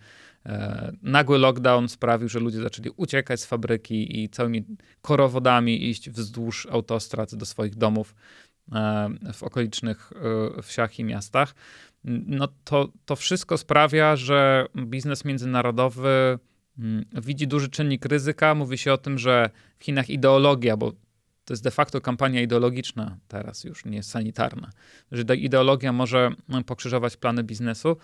nagły 1.02 1.38
lockdown 1.38 1.90
sprawił, 1.90 2.30
że 2.30 2.40
ludzie 2.40 2.62
zaczęli 2.62 2.90
uciekać 2.96 3.42
z 3.42 3.46
fabryki 3.46 4.24
i 4.24 4.30
całymi 4.30 4.66
korowodami 5.02 5.90
iść 5.90 6.10
wzdłuż 6.10 6.68
autostrad 6.72 7.36
do 7.36 7.46
swoich 7.46 7.76
domów 7.76 8.16
w 9.34 9.44
okolicznych 9.44 10.14
e, 10.58 10.62
wsiach 10.62 11.00
i 11.00 11.04
miastach, 11.04 11.56
no 12.04 12.48
to, 12.64 12.90
to 13.06 13.16
wszystko 13.16 13.58
sprawia, 13.58 14.16
że 14.16 14.66
biznes 14.76 15.26
międzynarodowy 15.26 16.40
mm, 16.80 17.06
widzi 17.22 17.48
duży 17.48 17.70
czynnik 17.70 18.06
ryzyka. 18.06 18.56
Mówi 18.56 18.78
się 18.78 18.94
o 18.94 18.98
tym, 18.98 19.18
że 19.18 19.50
w 19.80 19.84
Chinach 19.84 20.10
ideologia, 20.10 20.78
bo 20.78 20.92
to 21.46 21.54
jest 21.54 21.64
de 21.64 21.72
facto 21.72 22.02
kampania 22.02 22.42
ideologiczna 22.42 23.18
teraz 23.28 23.64
już, 23.64 23.86
nie 23.86 24.04
sanitarna, 24.04 24.72
że 25.12 25.24
ideologia 25.36 25.94
może 25.94 26.32
pokrzyżować 26.66 27.18
plany 27.18 27.44
biznesu. 27.44 27.98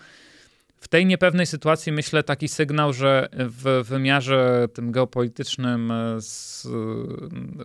W 0.76 0.88
tej 0.88 1.06
niepewnej 1.06 1.46
sytuacji 1.46 1.92
myślę 1.92 2.22
taki 2.22 2.48
sygnał, 2.48 2.92
że 2.92 3.28
w 3.32 3.82
wymiarze 3.88 4.68
tym 4.74 4.92
geopolitycznym 4.92 5.92
z, 6.20 6.62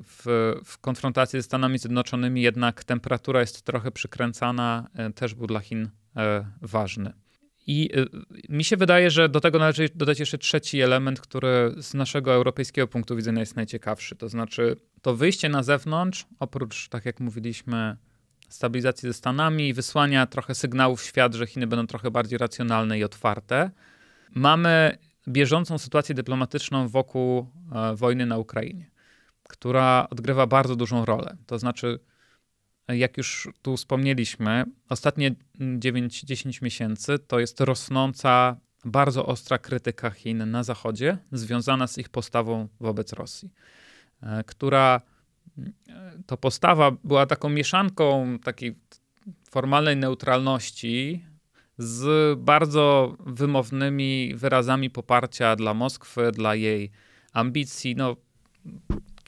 w, 0.04 0.56
w, 0.66 0.78
konfrontacji 0.78 1.40
ze 1.40 1.44
Stanami 1.44 1.78
Zjednoczonymi 1.80 2.42
jednak 2.42 2.84
temperatura 2.84 3.40
jest 3.40 3.62
trochę 3.62 3.92
przykręcana, 3.92 4.90
też 5.16 5.34
był 5.34 5.48
dla 5.48 5.60
Chin 5.60 5.90
ważny. 6.62 7.14
I 7.68 7.90
mi 8.50 8.64
się 8.64 8.78
wydaje, 8.78 9.12
że 9.12 9.30
do 9.30 9.42
tego 9.42 9.60
należy 9.60 9.90
dodać 9.96 10.20
jeszcze 10.20 10.38
trzeci 10.38 10.82
element, 10.82 11.22
który 11.22 11.76
z 11.78 11.94
naszego 11.94 12.34
europejskiego 12.34 12.88
punktu 12.88 13.16
widzenia 13.16 13.40
jest 13.40 13.56
najciekawszy. 13.56 14.16
To 14.16 14.30
znaczy 14.30 14.76
to 15.02 15.16
wyjście 15.16 15.50
na 15.50 15.64
zewnątrz, 15.64 16.26
oprócz, 16.40 16.90
tak 16.90 17.06
jak 17.06 17.20
mówiliśmy, 17.20 17.98
stabilizacji 18.50 19.08
ze 19.08 19.14
Stanami 19.14 19.68
i 19.68 19.74
wysłania 19.74 20.26
trochę 20.26 20.56
sygnałów 20.56 21.02
w 21.02 21.06
świat, 21.06 21.34
że 21.34 21.48
Chiny 21.48 21.68
będą 21.68 21.88
trochę 21.88 22.12
bardziej 22.12 22.38
racjonalne 22.38 23.00
i 23.00 23.04
otwarte. 23.04 23.72
Mamy 24.36 24.98
bieżącą 25.28 25.78
sytuację 25.78 26.16
dyplomatyczną 26.16 26.88
wokół 26.88 27.48
e, 27.72 27.96
wojny 27.96 28.26
na 28.26 28.38
Ukrainie, 28.38 28.92
która 29.44 30.08
odgrywa 30.10 30.48
bardzo 30.48 30.76
dużą 30.76 31.06
rolę. 31.06 31.38
To 31.46 31.60
znaczy, 31.60 32.00
jak 32.88 33.18
już 33.18 33.50
tu 33.62 33.78
wspomnieliśmy, 33.78 34.66
ostatnie 34.90 35.36
9-10 35.60 36.64
miesięcy 36.64 37.20
to 37.20 37.40
jest 37.40 37.62
rosnąca, 37.62 38.58
bardzo 38.86 39.26
ostra 39.26 39.58
krytyka 39.58 40.10
Chin 40.10 40.52
na 40.52 40.64
Zachodzie, 40.64 41.18
związana 41.32 41.88
z 41.88 41.98
ich 41.98 42.10
postawą 42.10 42.68
wobec 42.80 43.14
Rosji, 43.14 43.54
e, 44.22 44.44
która 44.44 45.02
to 46.26 46.38
postawa 46.38 46.92
była 47.04 47.26
taką 47.26 47.50
mieszanką 47.50 48.38
takiej 48.44 48.76
formalnej 49.50 49.98
neutralności 49.98 51.26
z 51.78 52.40
bardzo 52.40 53.16
wymownymi 53.20 54.34
wyrazami 54.36 54.90
poparcia 54.90 55.56
dla 55.56 55.74
Moskwy, 55.74 56.32
dla 56.32 56.56
jej 56.56 56.92
ambicji. 57.34 57.96
No, 57.96 58.16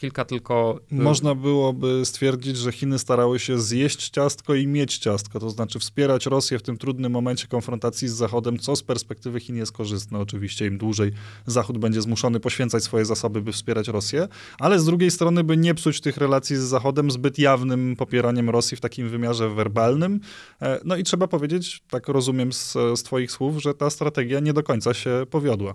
kilka 0.02 0.26
tylko. 0.26 0.80
Y, 0.92 0.96
Można 0.96 1.36
byłoby 1.36 2.06
stwierdzić, 2.06 2.58
że 2.58 2.72
Chiny 2.72 3.00
starały 3.00 3.40
się 3.40 3.60
zjeść 3.60 4.10
ciastko 4.10 4.56
i 4.56 4.68
mieć 4.68 4.98
ciastko, 4.98 5.40
to 5.40 5.50
znaczy 5.50 5.80
wspierać 5.80 6.26
Rosję 6.26 6.60
w 6.60 6.62
tym 6.62 6.78
trudnym 6.78 7.12
momencie 7.12 7.48
konfrontacji 7.48 8.08
z 8.08 8.12
Zachodem, 8.12 8.60
co 8.60 8.76
z 8.76 8.84
perspektywy 8.84 9.40
Chin 9.40 9.56
jest 9.56 9.72
korzystne. 9.72 10.20
Oczywiście 10.20 10.66
im 10.68 10.78
dłużej 10.78 11.12
Zachód 11.46 11.78
będzie 11.78 12.02
zmuszony 12.02 12.40
poświęcać 12.40 12.84
swoje 12.84 13.06
zasoby, 13.06 13.42
by 13.42 13.52
wspierać 13.52 13.88
Rosję, 13.88 14.28
ale 14.60 14.80
z 14.80 14.86
drugiej 14.86 15.12
strony, 15.12 15.44
by 15.44 15.58
nie 15.58 15.74
psuć 15.74 16.02
tych 16.02 16.18
relacji 16.18 16.56
z 16.56 16.60
Zachodem 16.60 17.12
zbyt 17.12 17.40
jawnym 17.40 17.96
popieraniem 17.96 18.50
Rosji 18.50 18.78
w 18.78 18.82
takim 18.82 19.10
wymiarze 19.10 19.50
werbalnym. 19.50 20.20
E, 20.62 20.80
no 20.86 20.96
i 20.96 21.04
trzeba 21.04 21.28
powiedzieć, 21.28 21.84
tak 21.90 22.08
rozumiem 22.08 22.54
z, 22.54 22.74
z 22.74 23.04
Twoich 23.04 23.32
słów, 23.32 23.62
że 23.62 23.74
ta 23.74 23.90
strategia 23.90 24.40
nie 24.40 24.54
do 24.54 24.64
końca 24.64 24.94
się 24.94 25.26
powiodła. 25.30 25.74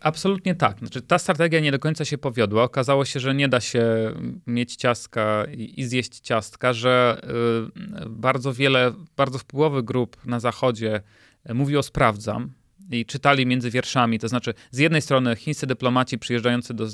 Absolutnie 0.00 0.54
tak. 0.54 0.78
Znaczy, 0.78 1.02
ta 1.02 1.18
strategia 1.18 1.60
nie 1.60 1.72
do 1.72 1.78
końca 1.78 2.04
się 2.04 2.18
powiodła. 2.18 2.62
Okazało 2.62 3.04
się, 3.04 3.20
że 3.20 3.34
nie 3.34 3.48
da 3.48 3.60
się 3.60 3.84
mieć 4.46 4.76
ciastka 4.76 5.44
i, 5.52 5.80
i 5.80 5.84
zjeść 5.84 6.20
ciastka, 6.20 6.72
że 6.72 7.20
y, 8.04 8.08
bardzo 8.08 8.52
wiele, 8.52 8.92
bardzo 9.16 9.38
wpływowych 9.38 9.84
grup 9.84 10.16
na 10.24 10.40
Zachodzie 10.40 11.00
y, 11.50 11.54
mówi 11.54 11.76
o 11.76 11.82
sprawdzam 11.82 12.52
i 12.90 13.06
czytali 13.06 13.46
między 13.46 13.70
wierszami. 13.70 14.18
To 14.18 14.28
znaczy, 14.28 14.54
z 14.70 14.78
jednej 14.78 15.02
strony 15.02 15.36
chińscy 15.36 15.66
dyplomaci 15.66 16.18
przyjeżdżający 16.18 16.74
do 16.74 16.86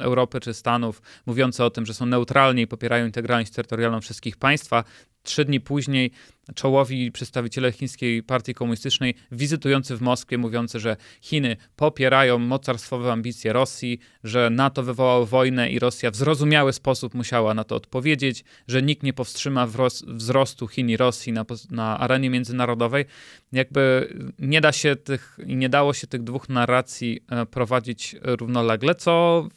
Europy 0.00 0.40
czy 0.40 0.54
Stanów, 0.54 1.02
mówiący 1.26 1.64
o 1.64 1.70
tym, 1.70 1.86
że 1.86 1.94
są 1.94 2.06
neutralni 2.06 2.62
i 2.62 2.66
popierają 2.66 3.06
integralność 3.06 3.52
terytorialną 3.52 4.00
wszystkich 4.00 4.36
państwa, 4.36 4.84
Trzy 5.28 5.44
dni 5.44 5.60
później 5.60 6.10
czołowi 6.54 7.12
przedstawiciele 7.12 7.72
chińskiej 7.72 8.22
partii 8.22 8.54
komunistycznej 8.54 9.14
wizytujący 9.32 9.96
w 9.96 10.00
Moskwie, 10.00 10.38
mówiący, 10.38 10.80
że 10.80 10.96
Chiny 11.20 11.56
popierają 11.76 12.38
mocarstwowe 12.38 13.12
ambicje 13.12 13.52
Rosji, 13.52 13.98
że 14.24 14.50
NATO 14.50 14.82
wywołało 14.82 15.26
wojnę 15.26 15.70
i 15.70 15.78
Rosja 15.78 16.10
w 16.10 16.16
zrozumiały 16.16 16.72
sposób 16.72 17.14
musiała 17.14 17.54
na 17.54 17.64
to 17.64 17.76
odpowiedzieć, 17.76 18.44
że 18.68 18.82
nikt 18.82 19.02
nie 19.02 19.12
powstrzyma 19.12 19.66
wzrostu 20.06 20.68
Chin 20.68 20.90
i 20.90 20.96
Rosji 20.96 21.32
na, 21.32 21.44
na 21.70 21.98
arenie 21.98 22.30
międzynarodowej. 22.30 23.04
Jakby 23.52 24.14
nie 24.38 24.60
da 24.60 24.72
się 24.72 24.96
tych 24.96 25.38
nie 25.46 25.68
dało 25.68 25.94
się 25.94 26.06
tych 26.06 26.22
dwóch 26.22 26.48
narracji 26.48 27.20
e, 27.30 27.46
prowadzić 27.46 28.16
równolegle, 28.22 28.94
co 28.94 29.48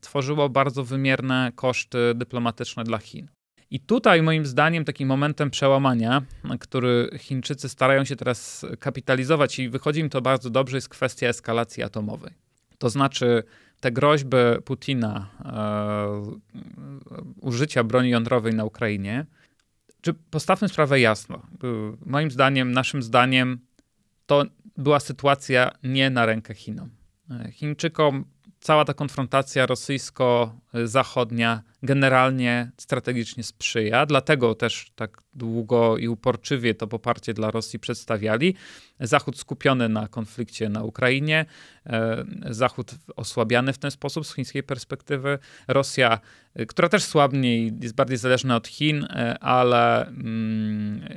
tworzyło 0.00 0.48
bardzo 0.48 0.84
wymierne 0.84 1.52
koszty 1.54 1.98
dyplomatyczne 2.14 2.84
dla 2.84 2.98
Chin. 2.98 3.41
I 3.72 3.80
tutaj 3.80 4.22
moim 4.22 4.46
zdaniem 4.46 4.84
takim 4.84 5.08
momentem 5.08 5.50
przełamania, 5.50 6.22
który 6.60 7.10
Chińczycy 7.18 7.68
starają 7.68 8.04
się 8.04 8.16
teraz 8.16 8.66
kapitalizować 8.80 9.58
i 9.58 9.68
wychodzi 9.68 10.00
im 10.00 10.10
to 10.10 10.22
bardzo 10.22 10.50
dobrze, 10.50 10.76
jest 10.76 10.88
kwestia 10.88 11.26
eskalacji 11.26 11.82
atomowej. 11.82 12.32
To 12.78 12.90
znaczy 12.90 13.42
te 13.80 13.92
groźby 13.92 14.36
Putina 14.64 15.28
e, 15.44 16.32
użycia 17.40 17.84
broni 17.84 18.10
jądrowej 18.10 18.54
na 18.54 18.64
Ukrainie, 18.64 19.26
czy 20.00 20.14
postawmy 20.14 20.68
sprawę 20.68 21.00
jasno. 21.00 21.42
Moim 22.06 22.30
zdaniem, 22.30 22.72
naszym 22.72 23.02
zdaniem, 23.02 23.58
to 24.26 24.44
była 24.76 25.00
sytuacja 25.00 25.70
nie 25.82 26.10
na 26.10 26.26
rękę 26.26 26.54
Chinom. 26.54 26.90
E, 27.30 27.52
Chińczykom 27.52 28.24
cała 28.62 28.84
ta 28.84 28.94
konfrontacja 28.94 29.66
rosyjsko-zachodnia 29.66 31.62
generalnie 31.82 32.70
strategicznie 32.76 33.42
sprzyja, 33.44 34.06
dlatego 34.06 34.54
też 34.54 34.92
tak 34.96 35.22
długo 35.34 35.98
i 35.98 36.08
uporczywie 36.08 36.74
to 36.74 36.86
poparcie 36.86 37.34
dla 37.34 37.50
Rosji 37.50 37.78
przedstawiali. 37.78 38.54
Zachód 39.00 39.38
skupiony 39.38 39.88
na 39.88 40.08
konflikcie 40.08 40.68
na 40.68 40.82
Ukrainie, 40.82 41.46
e, 41.86 42.24
Zachód 42.50 42.94
osłabiany 43.16 43.72
w 43.72 43.78
ten 43.78 43.90
sposób 43.90 44.26
z 44.26 44.34
chińskiej 44.34 44.62
perspektywy, 44.62 45.38
Rosja, 45.68 46.18
e, 46.54 46.66
która 46.66 46.88
też 46.88 47.04
słabniej 47.04 47.72
jest 47.80 47.94
bardziej 47.94 48.18
zależna 48.18 48.56
od 48.56 48.68
Chin, 48.68 49.04
e, 49.04 49.38
ale 49.38 50.06
mm, 50.06 51.08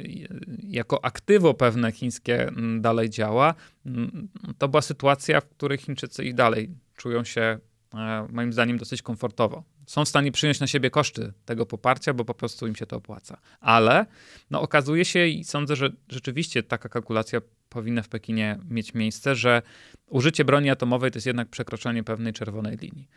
jako 0.63 1.05
aktywo 1.05 1.53
pewne 1.53 1.91
chińskie 1.91 2.51
dalej 2.79 3.09
działa. 3.09 3.53
To 4.57 4.67
była 4.67 4.81
sytuacja, 4.81 5.41
w 5.41 5.45
której 5.45 5.77
Chińczycy 5.77 6.23
i 6.23 6.33
dalej 6.33 6.84
czują 6.95 7.23
się 7.23 7.59
moim 8.29 8.53
zdaniem 8.53 8.77
dosyć 8.77 9.01
komfortowo 9.01 9.63
są 9.85 10.05
w 10.05 10.09
stanie 10.09 10.31
przyjąć 10.31 10.59
na 10.59 10.67
siebie 10.67 10.89
koszty 10.89 11.33
tego 11.45 11.65
poparcia, 11.65 12.13
bo 12.13 12.25
po 12.25 12.33
prostu 12.33 12.67
im 12.67 12.75
się 12.75 12.85
to 12.85 12.95
opłaca. 12.95 13.37
Ale 13.59 14.05
no, 14.51 14.61
okazuje 14.61 15.05
się 15.05 15.27
i 15.27 15.43
sądzę, 15.43 15.75
że 15.75 15.89
rzeczywiście 16.09 16.63
taka 16.63 16.89
kalkulacja 16.89 17.41
powinna 17.69 18.01
w 18.01 18.09
Pekinie 18.09 18.59
mieć 18.69 18.93
miejsce, 18.93 19.35
że 19.35 19.61
użycie 20.07 20.45
broni 20.45 20.69
atomowej 20.69 21.11
to 21.11 21.17
jest 21.17 21.27
jednak 21.27 21.49
przekroczenie 21.49 22.03
pewnej 22.03 22.33
czerwonej 22.33 22.77
linii. 22.77 23.07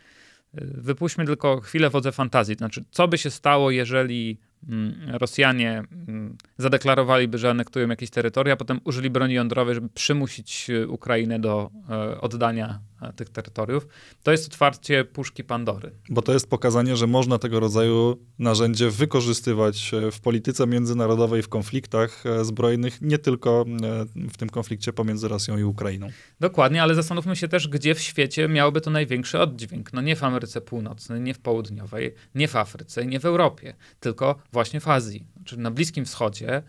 Wypuśćmy 0.53 1.25
tylko 1.25 1.61
chwilę 1.61 1.89
wodze 1.89 2.11
fantazji. 2.11 2.55
Znaczy, 2.55 2.83
co 2.91 3.07
by 3.07 3.17
się 3.17 3.31
stało, 3.31 3.71
jeżeli 3.71 4.39
mm, 4.69 5.15
Rosjanie 5.15 5.83
mm, 6.07 6.37
zadeklarowaliby, 6.57 7.37
że 7.37 7.49
anektują 7.49 7.87
jakieś 7.87 8.09
terytoria, 8.09 8.53
a 8.53 8.57
potem 8.57 8.79
użyli 8.83 9.09
broni 9.09 9.33
jądrowej, 9.33 9.75
żeby 9.75 9.89
przymusić 9.89 10.69
y, 10.69 10.87
Ukrainę 10.87 11.39
do 11.39 11.71
e, 11.89 12.21
oddania 12.21 12.79
tych 13.15 13.29
terytoriów, 13.29 13.87
to 14.23 14.31
jest 14.31 14.47
otwarcie 14.47 15.05
puszki 15.05 15.43
Pandory. 15.43 15.91
Bo 16.09 16.21
to 16.21 16.33
jest 16.33 16.49
pokazanie, 16.49 16.95
że 16.97 17.07
można 17.07 17.39
tego 17.39 17.59
rodzaju 17.59 18.17
narzędzie 18.39 18.89
wykorzystywać 18.89 19.93
e, 19.93 20.11
w 20.11 20.19
polityce 20.19 20.67
międzynarodowej, 20.67 21.41
w 21.41 21.49
konfliktach 21.49 22.25
e, 22.25 22.45
zbrojnych, 22.45 23.01
nie 23.01 23.17
tylko 23.17 23.65
e, 23.83 24.05
w 24.29 24.37
tym 24.37 24.49
konflikcie 24.49 24.93
pomiędzy 24.93 25.27
Rosją 25.27 25.57
i 25.57 25.63
Ukrainą. 25.63 26.07
Dokładnie, 26.39 26.83
ale 26.83 26.95
zastanówmy 26.95 27.35
się 27.35 27.47
też, 27.47 27.67
gdzie 27.67 27.95
w 27.95 27.99
świecie 27.99 28.47
miałoby 28.47 28.81
to 28.81 28.91
największy 28.91 29.39
oddźwięk. 29.39 29.93
No 29.93 30.01
nie 30.01 30.15
w 30.15 30.23
Ameryce 30.23 30.61
Północnej, 30.61 31.21
nie 31.21 31.33
w 31.33 31.39
Południowej, 31.39 32.15
nie 32.35 32.47
w 32.47 32.55
Afryce, 32.55 33.05
nie 33.05 33.19
w 33.19 33.25
Europie, 33.25 33.73
tylko 33.99 34.35
właśnie 34.51 34.79
w 34.79 34.87
Azji, 34.87 35.25
czyli 35.45 35.61
na 35.61 35.71
Bliskim 35.71 36.05
Wschodzie, 36.05 36.63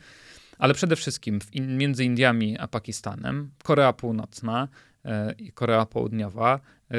ale 0.59 0.75
przede 0.75 0.97
wszystkim 0.97 1.39
między 1.55 2.05
Indiami 2.05 2.59
a 2.59 2.69
Pakistanem, 2.69 3.51
Korea 3.63 3.93
Północna, 3.93 4.69
E, 4.69 4.90
i 5.39 5.53
Korea 5.53 5.87
Południowa. 5.87 6.61
E, 6.91 6.95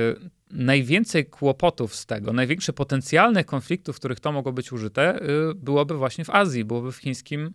najwięcej 0.51 1.25
kłopotów 1.25 1.95
z 1.95 2.05
tego, 2.05 2.33
największe 2.33 2.73
potencjalnych 2.73 3.45
konfliktów, 3.45 3.95
w 3.95 3.99
których 3.99 4.19
to 4.19 4.31
mogło 4.31 4.53
być 4.53 4.71
użyte, 4.71 5.15
e, 5.15 5.19
byłoby 5.55 5.97
właśnie 5.97 6.25
w 6.25 6.29
Azji, 6.29 6.65
byłoby 6.65 6.91
w 6.91 6.97
chińskim 6.97 7.53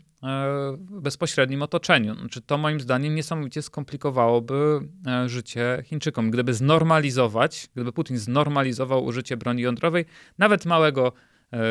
bezpośrednim 0.78 1.62
otoczeniu. 1.62 2.14
Znaczy, 2.14 2.40
to 2.40 2.58
moim 2.58 2.80
zdaniem 2.80 3.14
niesamowicie 3.14 3.62
skomplikowałoby 3.62 4.80
życie 5.26 5.82
Chińczykom. 5.84 6.30
Gdyby 6.30 6.54
znormalizować, 6.54 7.68
gdyby 7.74 7.92
Putin 7.92 8.18
znormalizował 8.18 9.04
użycie 9.04 9.36
broni 9.36 9.62
jądrowej, 9.62 10.04
nawet 10.38 10.66
małego 10.66 11.12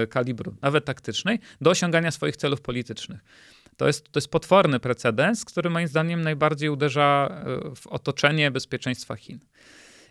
kalibru, 0.10 0.56
nawet 0.62 0.86
taktycznej, 0.86 1.40
do 1.62 1.70
osiągania 1.70 2.12
swoich 2.12 2.38
celów 2.38 2.62
politycznych. 2.62 3.20
To 3.78 3.88
jest, 3.88 4.12
to 4.12 4.18
jest 4.18 4.28
potworny 4.28 4.80
precedens, 4.80 5.46
który 5.46 5.70
moim 5.70 5.88
zdaniem 5.88 6.22
najbardziej 6.22 6.70
uderza 6.70 7.30
e, 7.32 7.76
w 7.76 7.88
otoczenie 7.88 8.52
bezpieczeństwa 8.52 9.16
Chin. 9.16 9.40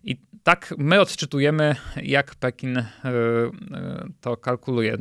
I 0.05 0.17
tak 0.43 0.75
my 0.79 1.01
odczytujemy, 1.01 1.77
jak 1.97 2.35
Pekin 2.35 2.77
e, 2.79 2.85
e, 3.05 3.51
to 4.21 4.37
kalkuluje. 4.37 4.97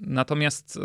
Natomiast 0.00 0.78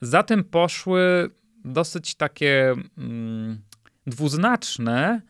za 0.00 0.22
tym 0.22 0.44
poszły 0.44 1.30
dosyć 1.64 2.14
takie 2.14 2.74
mm, 2.98 3.60
dwuznaczne 4.06 5.20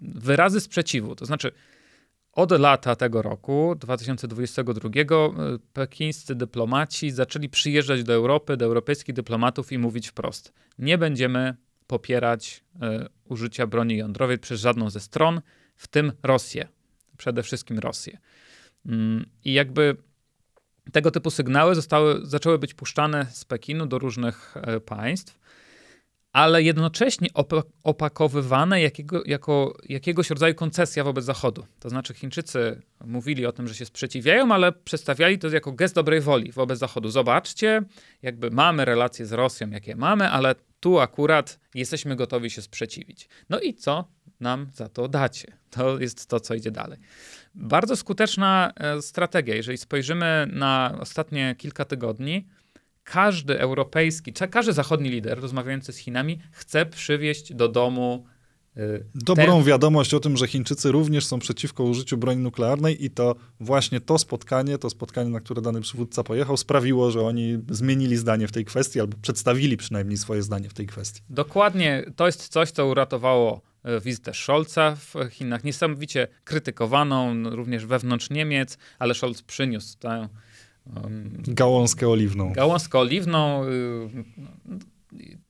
wyrazy 0.00 0.60
sprzeciwu. 0.60 1.16
To 1.16 1.26
znaczy, 1.26 1.52
od 2.32 2.50
lata 2.50 2.96
tego 2.96 3.22
roku, 3.22 3.74
2022, 3.78 4.90
pekińscy 5.72 6.34
dyplomaci 6.34 7.10
zaczęli 7.10 7.48
przyjeżdżać 7.48 8.04
do 8.04 8.12
Europy, 8.12 8.56
do 8.56 8.64
europejskich 8.64 9.14
dyplomatów 9.14 9.72
i 9.72 9.78
mówić 9.78 10.08
wprost: 10.08 10.52
Nie 10.78 10.98
będziemy 10.98 11.56
popierać 11.86 12.64
y, 12.74 12.78
użycia 13.24 13.66
broni 13.66 13.96
jądrowej 13.96 14.38
przez 14.38 14.60
żadną 14.60 14.90
ze 14.90 15.00
stron, 15.00 15.40
w 15.76 15.88
tym 15.88 16.12
Rosję. 16.22 16.68
Przede 17.16 17.42
wszystkim 17.42 17.78
Rosję. 17.78 18.18
Mm, 18.86 19.26
I 19.44 19.52
jakby 19.52 19.96
tego 20.92 21.10
typu 21.10 21.30
sygnały 21.30 21.74
zostały, 21.74 22.20
zaczęły 22.26 22.58
być 22.58 22.74
puszczane 22.74 23.26
z 23.30 23.44
Pekinu 23.44 23.86
do 23.86 23.98
różnych 23.98 24.54
y, 24.76 24.80
państw 24.80 25.41
ale 26.32 26.62
jednocześnie 26.62 27.28
opakowywane 27.82 28.82
jakiego, 28.82 29.22
jako 29.26 29.76
jakiegoś 29.88 30.30
rodzaju 30.30 30.54
koncesja 30.54 31.04
wobec 31.04 31.24
Zachodu. 31.24 31.66
To 31.80 31.88
znaczy 31.88 32.14
Chińczycy 32.14 32.82
mówili 33.04 33.46
o 33.46 33.52
tym, 33.52 33.68
że 33.68 33.74
się 33.74 33.84
sprzeciwiają, 33.84 34.52
ale 34.52 34.72
przedstawiali 34.72 35.38
to 35.38 35.48
jako 35.48 35.72
gest 35.72 35.94
dobrej 35.94 36.20
woli 36.20 36.52
wobec 36.52 36.78
Zachodu. 36.78 37.08
Zobaczcie, 37.08 37.82
jakby 38.22 38.50
mamy 38.50 38.84
relacje 38.84 39.26
z 39.26 39.32
Rosją, 39.32 39.70
jakie 39.70 39.96
mamy, 39.96 40.30
ale 40.30 40.54
tu 40.80 40.98
akurat 41.00 41.60
jesteśmy 41.74 42.16
gotowi 42.16 42.50
się 42.50 42.62
sprzeciwić. 42.62 43.28
No 43.50 43.60
i 43.60 43.74
co 43.74 44.08
nam 44.40 44.66
za 44.74 44.88
to 44.88 45.08
dacie? 45.08 45.52
To 45.70 46.00
jest 46.00 46.26
to, 46.26 46.40
co 46.40 46.54
idzie 46.54 46.70
dalej. 46.70 46.98
Bardzo 47.54 47.96
skuteczna 47.96 48.72
e, 48.76 49.02
strategia. 49.02 49.54
Jeżeli 49.54 49.78
spojrzymy 49.78 50.48
na 50.52 50.98
ostatnie 51.00 51.54
kilka 51.58 51.84
tygodni, 51.84 52.48
każdy 53.04 53.60
europejski, 53.60 54.32
każdy 54.50 54.72
zachodni 54.72 55.10
lider 55.10 55.40
rozmawiający 55.40 55.92
z 55.92 55.96
Chinami 55.96 56.38
chce 56.52 56.86
przywieźć 56.86 57.54
do 57.54 57.68
domu 57.68 58.24
y, 58.76 59.04
Dobrą 59.14 59.56
ten... 59.56 59.64
wiadomość 59.64 60.14
o 60.14 60.20
tym, 60.20 60.36
że 60.36 60.46
Chińczycy 60.46 60.92
również 60.92 61.26
są 61.26 61.38
przeciwko 61.38 61.84
użyciu 61.84 62.16
broni 62.16 62.40
nuklearnej 62.42 63.04
i 63.04 63.10
to 63.10 63.34
właśnie 63.60 64.00
to 64.00 64.18
spotkanie, 64.18 64.78
to 64.78 64.90
spotkanie, 64.90 65.30
na 65.30 65.40
które 65.40 65.62
dany 65.62 65.80
przywódca 65.80 66.22
pojechał, 66.22 66.56
sprawiło, 66.56 67.10
że 67.10 67.20
oni 67.20 67.58
zmienili 67.70 68.16
zdanie 68.16 68.48
w 68.48 68.52
tej 68.52 68.64
kwestii, 68.64 69.00
albo 69.00 69.16
przedstawili 69.22 69.76
przynajmniej 69.76 70.18
swoje 70.18 70.42
zdanie 70.42 70.68
w 70.68 70.74
tej 70.74 70.86
kwestii. 70.86 71.22
Dokładnie, 71.30 72.04
to 72.16 72.26
jest 72.26 72.48
coś, 72.48 72.70
co 72.70 72.86
uratowało 72.86 73.60
y, 73.96 74.00
wizytę 74.00 74.34
Scholza 74.34 74.96
w 74.96 75.14
Chinach, 75.30 75.64
niesamowicie 75.64 76.28
krytykowaną 76.44 77.50
również 77.50 77.86
wewnątrz 77.86 78.30
Niemiec, 78.30 78.78
ale 78.98 79.14
Scholz 79.14 79.42
przyniósł 79.42 79.98
tę 79.98 80.28
Gałązkę 81.48 82.08
oliwną. 82.08 82.52
Gałązkę 82.52 82.98
oliwną. 82.98 83.64
Y, 83.64 84.24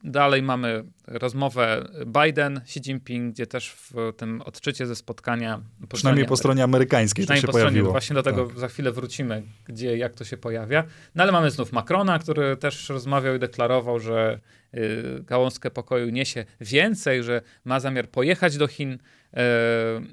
dalej 0.05 0.43
mamy 0.43 0.85
rozmowę 1.07 1.89
Biden-Xi 2.07 2.81
Jinping, 2.81 3.35
gdzie 3.35 3.47
też 3.47 3.71
w 3.73 4.13
tym 4.17 4.43
odczycie 4.43 4.87
ze 4.87 4.97
spotkania. 4.97 5.61
Po 5.89 5.97
przynajmniej 5.97 6.27
po 6.27 6.37
stronie 6.37 6.65
amerykańskiej 6.65 7.27
to 7.27 7.37
się 7.37 7.47
po 7.47 7.53
pojawiło. 7.53 7.71
Stronie, 7.71 7.93
właśnie 7.93 8.15
do 8.15 8.23
tego 8.23 8.47
tak. 8.47 8.59
za 8.59 8.69
chwilę 8.69 8.93
wrócimy, 8.93 9.43
gdzie, 9.65 9.97
jak 9.97 10.15
to 10.15 10.25
się 10.25 10.37
pojawia. 10.37 10.85
No 11.15 11.23
ale 11.23 11.33
mamy 11.33 11.51
znów 11.51 11.73
Macrona, 11.73 12.19
który 12.19 12.57
też 12.57 12.89
rozmawiał 12.89 13.35
i 13.35 13.39
deklarował, 13.39 13.99
że 14.01 14.41
y, 14.75 15.23
gałązkę 15.27 15.71
pokoju 15.71 16.11
niesie 16.11 16.45
więcej, 16.61 17.23
że 17.23 17.43
ma 17.65 17.81
zamiar 17.81 18.09
pojechać 18.09 18.57
do 18.57 18.67
Chin 18.69 18.93
y, 18.93 18.99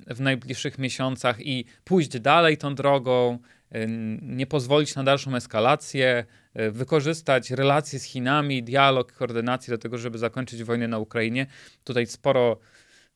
w 0.07 0.17
najbliższych 0.19 0.77
miesiącach 0.77 1.45
i 1.45 1.65
pójść 1.83 2.19
dalej 2.19 2.57
tą 2.57 2.75
drogą 2.75 3.39
nie 4.21 4.47
pozwolić 4.47 4.95
na 4.95 5.03
dalszą 5.03 5.35
eskalację, 5.35 6.25
e, 6.53 6.71
wykorzystać 6.71 7.51
relacje 7.51 7.99
z 7.99 8.03
Chinami, 8.03 8.63
dialog, 8.63 9.11
koordynację 9.11 9.71
do 9.71 9.77
tego, 9.77 9.97
żeby 9.97 10.17
zakończyć 10.17 10.63
wojnę 10.63 10.87
na 10.87 10.97
Ukrainie. 10.97 11.47
Tutaj 11.83 12.05
sporo 12.05 12.59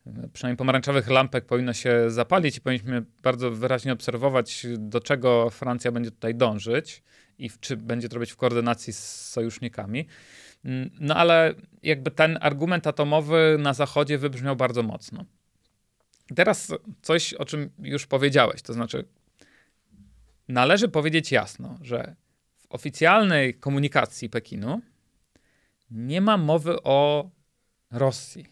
e, 0.08 0.30
przynajmniej 0.34 0.58
pomarańczowych 0.58 1.10
lampek 1.10 1.46
powinno 1.46 1.74
się 1.74 2.12
zapalić 2.12 2.58
i 2.58 2.62
powinniśmy 2.62 3.06
bardzo 3.24 3.52
wyraźnie 3.52 3.94
obserwować, 3.94 4.68
do 4.78 5.00
czego 5.00 5.50
Francja 5.50 5.92
będzie 5.92 6.12
tutaj 6.12 6.36
dążyć 6.36 7.04
i 7.38 7.50
czy 7.60 7.78
będzie 7.78 8.10
to 8.10 8.16
robić 8.16 8.32
w 8.32 8.38
koordynacji 8.38 8.94
z 8.94 9.00
sojusznikami. 9.30 10.08
No 11.00 11.16
ale 11.16 11.54
jakby 11.84 12.12
ten 12.12 12.38
argument 12.42 12.88
atomowy 12.88 13.58
na 13.60 13.74
Zachodzie 13.74 14.18
wybrzmiał 14.18 14.56
bardzo 14.56 14.84
mocno. 14.84 15.26
Teraz 16.36 16.72
coś, 17.02 17.34
o 17.34 17.46
czym 17.46 17.70
już 17.80 18.08
powiedziałeś, 18.08 18.62
to 18.62 18.74
znaczy 18.74 19.06
należy 20.48 20.90
powiedzieć 20.90 21.32
jasno, 21.32 21.78
że 21.82 22.16
w 22.58 22.66
oficjalnej 22.70 23.60
komunikacji 23.60 24.30
Pekinu 24.30 24.82
nie 25.92 26.22
ma 26.22 26.38
mowy 26.38 26.84
o 26.84 27.30
Rosji. 27.92 28.46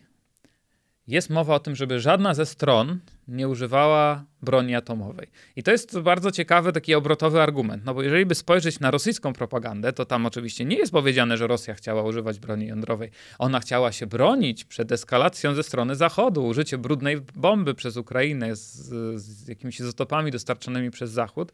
Jest 1.07 1.29
mowa 1.29 1.55
o 1.55 1.59
tym, 1.59 1.75
żeby 1.75 1.99
żadna 1.99 2.33
ze 2.33 2.45
stron 2.45 2.99
nie 3.31 3.47
używała 3.47 4.25
broni 4.41 4.75
atomowej. 4.75 5.27
I 5.55 5.63
to 5.63 5.71
jest 5.71 5.99
bardzo 5.99 6.31
ciekawy 6.31 6.73
taki 6.73 6.95
obrotowy 6.95 7.41
argument, 7.41 7.85
no 7.85 7.93
bo 7.93 8.03
jeżeli 8.03 8.25
by 8.25 8.35
spojrzeć 8.35 8.79
na 8.79 8.91
rosyjską 8.91 9.33
propagandę, 9.33 9.93
to 9.93 10.05
tam 10.05 10.25
oczywiście 10.25 10.65
nie 10.65 10.75
jest 10.75 10.91
powiedziane, 10.91 11.37
że 11.37 11.47
Rosja 11.47 11.73
chciała 11.73 12.03
używać 12.03 12.39
broni 12.39 12.67
jądrowej. 12.67 13.11
Ona 13.39 13.59
chciała 13.59 13.91
się 13.91 14.07
bronić 14.07 14.65
przed 14.65 14.91
eskalacją 14.91 15.53
ze 15.55 15.63
strony 15.63 15.95
Zachodu, 15.95 16.45
użycie 16.45 16.77
brudnej 16.77 17.21
bomby 17.35 17.73
przez 17.73 17.97
Ukrainę 17.97 18.55
z, 18.55 18.71
z 19.21 19.47
jakimiś 19.47 19.79
izotopami 19.79 20.31
dostarczonymi 20.31 20.91
przez 20.91 21.11
Zachód 21.11 21.51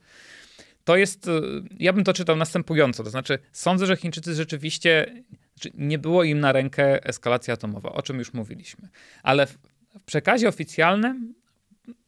to 0.88 0.98
jest, 0.98 1.28
y, 1.28 1.32
ja 1.80 1.94
bym 1.94 2.04
to 2.04 2.14
czytał 2.14 2.36
następująco, 2.36 3.04
to 3.04 3.10
znaczy 3.10 3.40
sądzę, 3.52 3.86
że 3.86 3.96
Chińczycy 3.96 4.34
rzeczywiście, 4.34 5.24
znaczy 5.54 5.78
nie 5.78 6.00
było 6.00 6.24
im 6.24 6.40
na 6.40 6.52
rękę 6.52 7.04
eskalacja 7.06 7.54
atomowa, 7.54 7.92
o 7.92 8.02
czym 8.02 8.20
już 8.20 8.34
mówiliśmy, 8.34 8.90
ale 9.24 9.48
w 9.48 9.58
przekazie 10.06 10.48
oficjalnym 10.48 11.34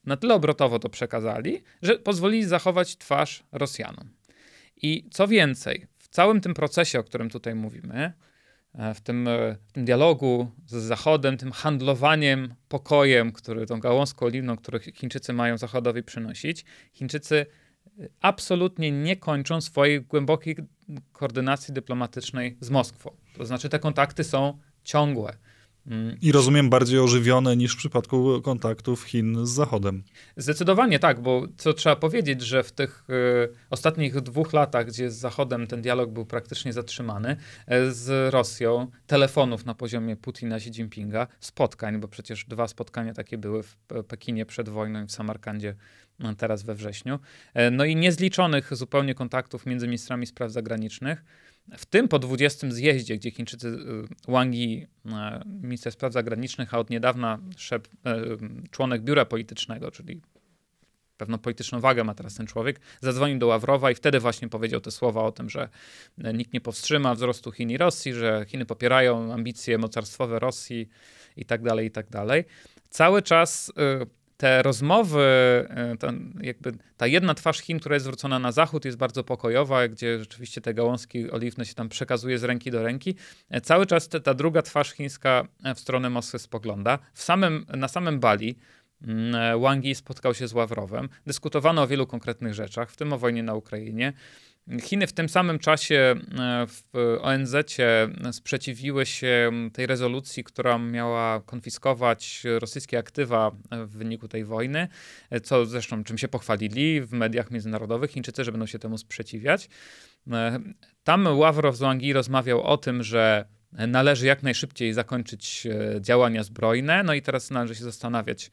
na 0.10 0.18
tyle 0.18 0.34
obrotowo 0.34 0.80
to 0.80 0.90
przekazali, 0.90 1.64
że 1.82 2.00
pozwolili 2.00 2.46
zachować 2.46 2.98
twarz 2.98 3.44
Rosjanom. 3.52 4.10
I 4.82 5.10
co 5.12 5.28
więcej, 5.28 5.88
w 5.98 6.08
całym 6.08 6.42
tym 6.42 6.54
procesie, 6.54 7.00
o 7.00 7.04
którym 7.04 7.30
tutaj 7.30 7.56
mówimy, 7.56 8.14
e, 8.74 8.94
w 8.94 9.02
tym, 9.02 9.28
e, 9.28 9.56
w 9.68 9.72
tym 9.72 9.86
dialogu 9.86 10.52
z 10.66 10.76
Zachodem, 10.76 11.38
tym 11.38 11.52
handlowaniem 11.52 12.56
pokojem, 12.68 13.32
który, 13.32 13.66
tą 13.66 13.80
gałązką 13.80 14.26
oliwną, 14.26 14.58
którą 14.58 14.80
Chińczycy 14.80 15.34
mają 15.34 15.58
Zachodowi 15.58 16.04
przynosić, 16.04 16.66
Chińczycy 16.94 17.46
absolutnie 18.22 18.92
nie 18.92 19.16
kończą 19.16 19.62
swojej 19.62 20.02
głębokiej 20.02 20.56
koordynacji 21.12 21.74
dyplomatycznej 21.74 22.58
z 22.60 22.70
Moskwą. 22.70 23.16
To 23.38 23.46
znaczy 23.46 23.70
te 23.70 23.80
kontakty 23.80 24.24
są 24.24 24.58
ciągłe. 24.84 25.38
Mm. 25.88 26.18
I 26.22 26.32
rozumiem 26.32 26.70
bardziej 26.70 27.00
ożywione 27.00 27.58
niż 27.58 27.74
w 27.74 27.78
przypadku 27.78 28.42
kontaktów 28.42 29.04
Chin 29.04 29.46
z 29.46 29.50
Zachodem. 29.50 30.04
Zdecydowanie 30.38 31.00
tak, 31.00 31.22
bo 31.22 31.48
co 31.58 31.74
trzeba 31.74 31.96
powiedzieć, 31.96 32.42
że 32.42 32.64
w 32.64 32.72
tych 32.72 33.04
y, 33.10 33.54
ostatnich 33.70 34.22
dwóch 34.22 34.54
latach, 34.54 34.86
gdzie 34.88 35.12
z 35.12 35.16
Zachodem 35.16 35.68
ten 35.68 35.82
dialog 35.82 36.10
był 36.10 36.26
praktycznie 36.26 36.74
zatrzymany, 36.74 37.32
y, 37.32 37.94
z 37.94 38.34
Rosją, 38.34 38.88
telefonów 39.08 39.66
na 39.66 39.76
poziomie 39.76 40.16
Putina, 40.16 40.56
Xi 40.56 40.70
Jinpinga, 40.70 41.28
spotkań, 41.40 42.00
bo 42.00 42.08
przecież 42.08 42.46
dwa 42.46 42.68
spotkania 42.68 43.14
takie 43.14 43.38
były 43.38 43.64
w 43.64 43.76
Pekinie 44.08 44.46
przed 44.46 44.70
wojną 44.70 45.04
i 45.04 45.08
w 45.08 45.12
Samarkandzie 45.12 45.76
y, 46.22 46.36
teraz 46.36 46.64
we 46.64 46.76
wrześniu. 46.76 47.20
No 47.72 47.86
i 47.86 47.96
niezliczonych 47.96 48.76
zupełnie 48.76 49.16
kontaktów 49.16 49.66
między 49.66 49.88
ministrami 49.88 50.26
spraw 50.26 50.52
zagranicznych 50.52 51.24
w 51.78 51.86
tym 51.86 52.08
po 52.08 52.20
20 52.20 52.72
zjeździe, 52.72 53.18
gdzie 53.18 53.32
Chińczycy, 53.32 53.68
y, 53.68 54.32
Wang 54.32 54.56
Yi, 54.56 54.88
y, 55.06 55.10
minister 55.46 55.94
spraw 55.94 56.14
zagranicznych, 56.14 56.74
a 56.74 56.80
od 56.80 56.90
niedawna 56.90 57.40
szef, 57.58 57.82
y, 57.86 58.70
członek 58.72 59.02
biura 59.02 59.26
politycznego, 59.26 59.92
czyli 59.92 60.22
pewną 61.18 61.38
polityczną 61.38 61.80
wagę 61.80 62.04
ma 62.04 62.16
teraz 62.16 62.36
ten 62.36 62.48
człowiek, 62.48 62.80
zadzwonił 63.02 63.40
do 63.40 63.48
Ławrowa 63.48 63.92
i 63.92 63.96
wtedy 63.96 64.20
właśnie 64.20 64.50
powiedział 64.50 64.82
te 64.82 64.92
słowa 64.92 65.24
o 65.24 65.32
tym, 65.32 65.50
że 65.50 65.70
nikt 66.18 66.54
nie 66.54 66.62
powstrzyma 66.62 67.16
wzrostu 67.16 67.52
Chin 67.52 67.70
i 67.70 67.78
Rosji, 67.78 68.14
że 68.14 68.46
Chiny 68.48 68.66
popierają 68.66 69.34
ambicje 69.34 69.78
mocarstwowe 69.78 70.40
Rosji 70.40 70.90
i 71.38 71.46
tak 71.46 71.64
dalej, 71.64 71.88
i 71.88 71.92
tak 71.92 72.10
dalej. 72.10 72.44
Cały 72.90 73.22
czas 73.22 73.72
te 74.40 74.62
rozmowy, 74.64 75.24
e, 75.70 75.96
ten, 76.00 76.40
jakby 76.42 76.72
ta 76.98 77.08
jedna 77.08 77.34
twarz 77.34 77.60
Chin, 77.60 77.80
która 77.80 77.96
jest 77.96 78.04
zwrócona 78.04 78.40
na 78.40 78.52
zachód, 78.52 78.86
jest 78.86 78.98
bardzo 78.98 79.24
pokojowa, 79.24 79.88
gdzie 79.88 80.20
rzeczywiście 80.20 80.62
te 80.62 80.74
gałązki 80.74 81.32
oliwne 81.32 81.66
się 81.66 81.74
tam 81.74 81.90
przekazuje 81.90 82.40
z 82.40 82.44
ręki 82.44 82.72
do 82.72 82.84
ręki. 82.84 83.16
E, 83.50 83.62
cały 83.62 83.86
czas 83.86 84.10
te, 84.10 84.20
ta 84.20 84.34
druga 84.34 84.62
twarz 84.62 84.92
chińska 84.92 85.48
e, 85.64 85.76
w 85.76 85.80
stronę 85.80 86.10
Moskwy 86.10 86.40
spogląda. 86.40 87.00
W 87.14 87.24
samym, 87.24 87.66
na 87.78 87.88
samym 87.88 88.20
Bali 88.20 88.56
mm, 89.02 89.62
Wang 89.62 89.86
Yi 89.86 89.96
spotkał 89.96 90.34
się 90.34 90.48
z 90.48 90.54
Ławrowem. 90.54 91.10
Dyskutowano 91.28 91.82
o 91.82 91.88
wielu 91.88 92.08
konkretnych 92.08 92.54
rzeczach, 92.54 92.92
w 92.92 92.98
tym 92.98 93.14
o 93.14 93.18
wojnie 93.18 93.44
na 93.44 93.56
Ukrainie. 93.56 94.14
Chiny 94.82 95.08
w 95.08 95.14
tym 95.14 95.30
samym 95.30 95.60
czasie 95.60 96.16
e, 96.40 96.68
w 96.68 97.18
ONZ 97.22 97.56
sprzeciwiły 98.32 99.06
się 99.06 99.52
tej 99.74 99.88
rezolucji, 99.88 100.44
która 100.44 100.78
miała 100.78 101.42
konfiskować 101.42 102.44
rosyjskie 102.60 102.98
aktywa 102.98 103.52
w 103.72 103.98
wyniku 103.98 104.28
tej 104.28 104.46
wojny, 104.46 104.88
co 105.44 105.66
zresztą 105.66 106.04
czym 106.04 106.18
się 106.18 106.28
pochwalili 106.28 107.02
w 107.02 107.14
mediach 107.14 107.52
międzynarodowych. 107.52 108.12
Chińczycy, 108.12 108.44
że 108.44 108.52
będą 108.52 108.66
się 108.66 108.80
temu 108.80 108.98
sprzeciwiać. 108.98 109.70
E, 110.32 110.60
tam 111.04 111.38
Ławrow 111.38 111.76
z 111.76 111.80
Wang 111.80 112.02
rozmawiał 112.14 112.64
o 112.64 112.78
tym, 112.78 113.04
że 113.04 113.46
należy 113.72 114.26
jak 114.26 114.44
najszybciej 114.44 114.94
zakończyć 114.94 115.68
e, 115.68 116.02
działania 116.02 116.44
zbrojne. 116.44 117.04
No 117.04 117.14
i 117.14 117.22
teraz 117.22 117.52
należy 117.52 117.76
się 117.76 117.84
zastanawiać, 117.84 118.52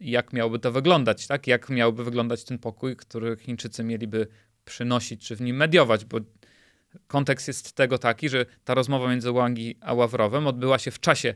jak 0.00 0.32
miałoby 0.32 0.58
to 0.58 0.72
wyglądać, 0.72 1.26
tak? 1.26 1.46
Jak 1.46 1.70
miałby 1.70 2.04
wyglądać 2.04 2.44
ten 2.44 2.58
pokój, 2.58 2.96
który 2.96 3.36
Chińczycy 3.36 3.84
mieliby 3.84 4.26
przynosić, 4.66 5.26
czy 5.26 5.36
w 5.36 5.40
nim 5.40 5.56
mediować, 5.56 6.04
bo 6.04 6.18
kontekst 7.06 7.48
jest 7.48 7.72
tego 7.72 7.98
taki, 7.98 8.28
że 8.28 8.46
ta 8.64 8.74
rozmowa 8.74 9.08
między 9.10 9.32
Wang 9.32 9.58
a 9.80 9.94
Ławrowem 9.94 10.46
odbyła 10.46 10.78
się 10.78 10.90
w 10.90 11.00
czasie 11.00 11.34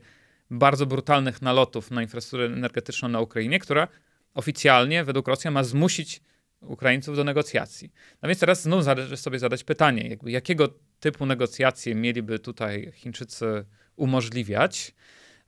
bardzo 0.50 0.86
brutalnych 0.86 1.42
nalotów 1.42 1.90
na 1.90 2.02
infrastrukturę 2.02 2.44
energetyczną 2.44 3.08
na 3.08 3.20
Ukrainie, 3.20 3.58
która 3.58 3.88
oficjalnie 4.34 5.04
według 5.04 5.28
Rosji 5.28 5.50
ma 5.50 5.64
zmusić 5.64 6.20
Ukraińców 6.60 7.16
do 7.16 7.24
negocjacji. 7.24 7.92
No 8.22 8.28
więc 8.28 8.40
teraz 8.40 8.62
znów 8.62 8.86
należy 8.86 9.16
sobie 9.16 9.38
zadać 9.38 9.64
pytanie, 9.64 10.08
jakby 10.08 10.30
jakiego 10.30 10.68
typu 11.00 11.26
negocjacje 11.26 11.94
mieliby 11.94 12.38
tutaj 12.38 12.92
Chińczycy 12.94 13.64
umożliwiać 13.96 14.94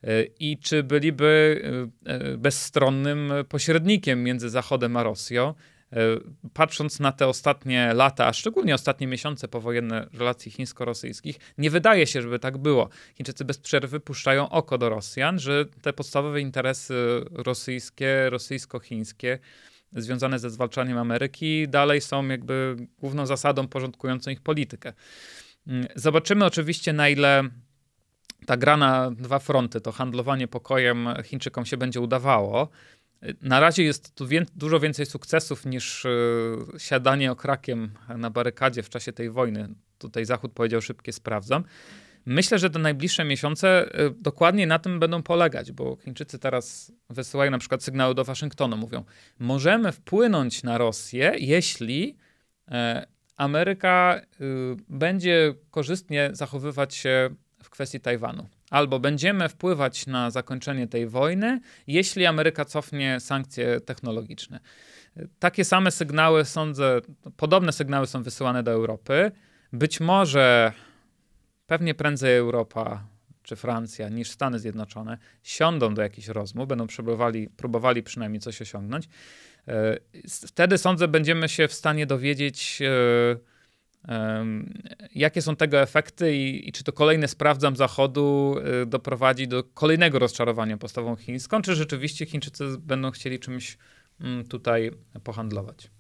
e, 0.03 0.23
i 0.23 0.59
czy 0.59 0.83
byliby 0.83 1.63
e, 2.07 2.13
e, 2.13 2.37
bezstronnym 2.37 3.33
pośrednikiem 3.49 4.23
między 4.23 4.51
Zachodem 4.51 4.97
a 4.97 5.03
Rosją, 5.03 5.55
patrząc 6.53 7.01
na 7.01 7.13
te 7.13 7.29
ostatnie 7.29 7.95
lata, 7.95 8.27
a 8.27 8.33
szczególnie 8.33 8.75
ostatnie 8.75 9.07
miesiące 9.07 9.49
powojenne 9.49 10.07
relacji 10.13 10.51
chińsko-rosyjskich, 10.51 11.39
nie 11.59 11.71
wydaje 11.71 12.07
się, 12.07 12.23
żeby 12.23 12.39
tak 12.39 12.59
było. 12.59 12.89
Chińczycy 13.17 13.45
bez 13.45 13.59
przerwy 13.59 14.01
puszczają 14.01 14.49
oko 14.49 14.79
do 14.79 14.89
Rosjan, 14.89 15.39
że 15.39 15.65
te 15.83 15.93
podstawowe 15.93 16.41
interesy 16.41 16.95
rosyjskie, 17.33 18.31
rosyjsko-chińskie 18.31 19.39
związane 19.93 20.39
ze 20.39 20.51
zwalczaniem 20.51 20.99
Ameryki 20.99 21.69
dalej 21.69 22.01
są 22.01 22.29
jakby 22.29 22.77
główną 22.99 23.27
zasadą 23.27 23.69
porządkującą 23.69 24.31
ich 24.31 24.41
politykę. 24.41 24.93
Mm, 25.67 25.87
zobaczymy 25.95 26.45
oczywiście, 26.45 26.93
na 26.93 27.09
ile 27.09 27.43
ta 28.47 28.57
gra 28.57 28.77
na 28.77 29.11
dwa 29.11 29.39
fronty, 29.39 29.81
to 29.81 29.93
handlowanie 29.93 30.49
pokojem 30.49 31.09
Chińczykom 31.25 31.67
się 31.67 31.77
będzie 31.77 32.01
udawało. 32.01 32.69
Na 33.41 33.61
razie 33.61 33.83
jest 33.83 34.15
tu 34.15 34.27
wię 34.27 34.47
dużo 34.57 34.81
więcej 34.81 35.07
sukcesów 35.07 35.67
niż 35.67 36.05
yy, 36.05 36.81
siadanie 36.81 37.33
okrakiem 37.33 37.91
na 38.17 38.31
barykadzie 38.31 38.83
w 38.83 38.89
czasie 38.89 39.13
tej 39.13 39.31
wojny. 39.31 39.69
Tutaj 39.99 40.25
Zachód 40.25 40.53
powiedział 40.53 40.83
szybkie 40.83 41.13
sprawdzam. 41.13 41.65
Myślę, 42.27 42.59
że 42.59 42.71
te 42.71 42.79
najbliższe 42.79 43.25
miesiące 43.25 44.01
y, 44.01 44.15
dokładnie 44.21 44.67
na 44.67 44.79
tym 44.79 45.01
będą 45.01 45.23
polegać, 45.23 45.73
bo 45.73 45.97
Chińczycy 45.97 46.39
teraz 46.39 46.93
wysyłają 47.11 47.51
na 47.51 47.59
przykład 47.59 47.83
sygnały 47.83 48.15
do 48.15 48.25
Waszyngtonu, 48.25 48.77
mówią, 48.77 49.05
możemy 49.39 49.93
wpłynąć 49.93 50.63
na 50.63 50.79
Rosję, 50.79 51.33
jeśli 51.39 52.17
e, 52.71 53.07
Ameryka 53.37 54.21
y, 54.21 54.47
będzie 54.89 55.55
korzystnie 55.71 56.31
zachowywać 56.33 56.95
się 56.95 57.31
w 57.63 57.71
kwestii 57.71 58.01
Tajwanu. 58.01 58.49
Albo 58.73 59.01
będziemy 59.01 59.49
wpływać 59.49 60.07
na 60.07 60.31
zakończenie 60.31 60.89
tej 60.89 61.07
wojny, 61.07 61.61
jeśli 61.87 62.27
Ameryka 62.27 62.65
cofnie 62.65 63.21
sankcje 63.21 63.81
technologiczne. 63.81 64.61
Takie 65.39 65.65
same 65.65 65.91
sygnały, 65.91 66.45
sądzę, 66.45 67.01
podobne 67.37 67.73
sygnały 67.73 68.07
są 68.07 68.23
wysyłane 68.23 68.63
do 68.63 68.71
Europy. 68.71 69.33
Być 69.73 70.01
może 70.01 70.73
pewnie 71.67 71.95
prędzej 71.95 72.37
Europa 72.37 73.05
czy 73.43 73.57
Francja 73.57 74.09
niż 74.09 74.31
Stany 74.31 74.59
Zjednoczone 74.59 75.19
siądą 75.43 75.95
do 75.95 76.03
jakichś 76.03 76.29
rozmów, 76.29 76.69
będą 76.69 76.87
próbowali, 76.87 77.49
próbowali 77.49 78.03
przynajmniej 78.03 78.41
coś 78.41 78.63
osiągnąć. 78.63 79.09
E, 79.69 79.99
wtedy 80.47 80.79
sądzę, 80.79 81.09
będziemy 81.09 81.49
się 81.49 81.69
w 81.69 81.73
stanie 81.73 82.07
dowiedzieć, 82.07 82.83
e, 82.83 83.52
jakie 85.15 85.43
są 85.43 85.57
tego 85.57 85.81
efekty 85.81 86.37
i, 86.37 86.69
i 86.69 86.73
czy 86.73 86.85
to 86.85 86.93
kolejne 86.93 87.29
sprawdzam 87.29 87.77
Zachodu 87.77 88.57
e, 88.83 88.87
doprowadzi 88.87 89.49
do 89.49 89.65
kolejnego 89.65 90.19
rozczarowania 90.19 90.77
postawą 90.77 91.17
chińską, 91.17 91.63
czy 91.63 91.75
rzeczywiście 91.75 92.27
Chińczycy 92.27 92.65
będą 92.79 93.11
chcieli 93.11 93.39
czymś 93.41 93.79
mm, 94.21 94.45
tutaj 94.45 94.91
pohandlować. 95.25 95.91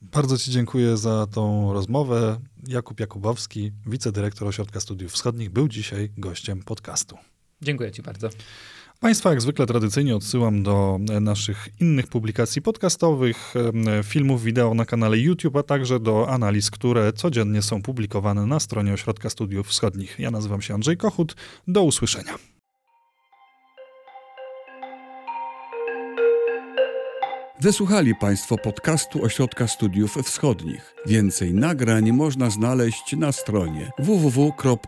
Bardzo 0.00 0.38
Ci 0.38 0.50
dziękuję 0.50 0.96
za 0.96 1.26
tą 1.26 1.72
rozmowę. 1.72 2.40
Jakub 2.68 3.00
Jakubowski, 3.00 3.72
wicedyrektor 3.86 4.48
Ośrodka 4.48 4.80
Studiów 4.80 5.12
Wschodnich, 5.12 5.50
był 5.50 5.68
dzisiaj 5.68 6.10
gościem 6.18 6.62
podcastu. 6.62 7.16
Dziękuję 7.62 7.92
Ci 7.92 8.02
bardzo. 8.02 8.28
Państwa 9.02 9.30
jak 9.30 9.40
zwykle 9.40 9.66
tradycyjnie 9.66 10.16
odsyłam 10.16 10.62
do 10.62 10.98
naszych 11.20 11.68
innych 11.80 12.06
publikacji 12.06 12.62
podcastowych, 12.62 13.54
filmów 14.04 14.42
wideo 14.42 14.74
na 14.74 14.84
kanale 14.84 15.18
YouTube, 15.18 15.56
a 15.56 15.62
także 15.62 16.00
do 16.00 16.28
analiz, 16.28 16.70
które 16.70 17.12
codziennie 17.12 17.62
są 17.62 17.82
publikowane 17.82 18.46
na 18.46 18.60
stronie 18.60 18.92
Ośrodka 18.92 19.30
Studiów 19.30 19.68
Wschodnich. 19.68 20.16
Ja 20.18 20.30
nazywam 20.30 20.62
się 20.62 20.74
Andrzej 20.74 20.96
Kochut. 20.96 21.36
Do 21.68 21.82
usłyszenia. 21.82 22.34
Wysłuchali 27.60 28.14
Państwo 28.14 28.58
podcastu 28.58 29.24
Ośrodka 29.24 29.68
Studiów 29.68 30.14
Wschodnich. 30.14 30.94
Więcej 31.06 31.54
nagrań 31.54 32.12
można 32.12 32.50
znaleźć 32.50 33.16
na 33.16 33.32
stronie 33.32 33.90
www.osw.waw.pl. 33.98 34.82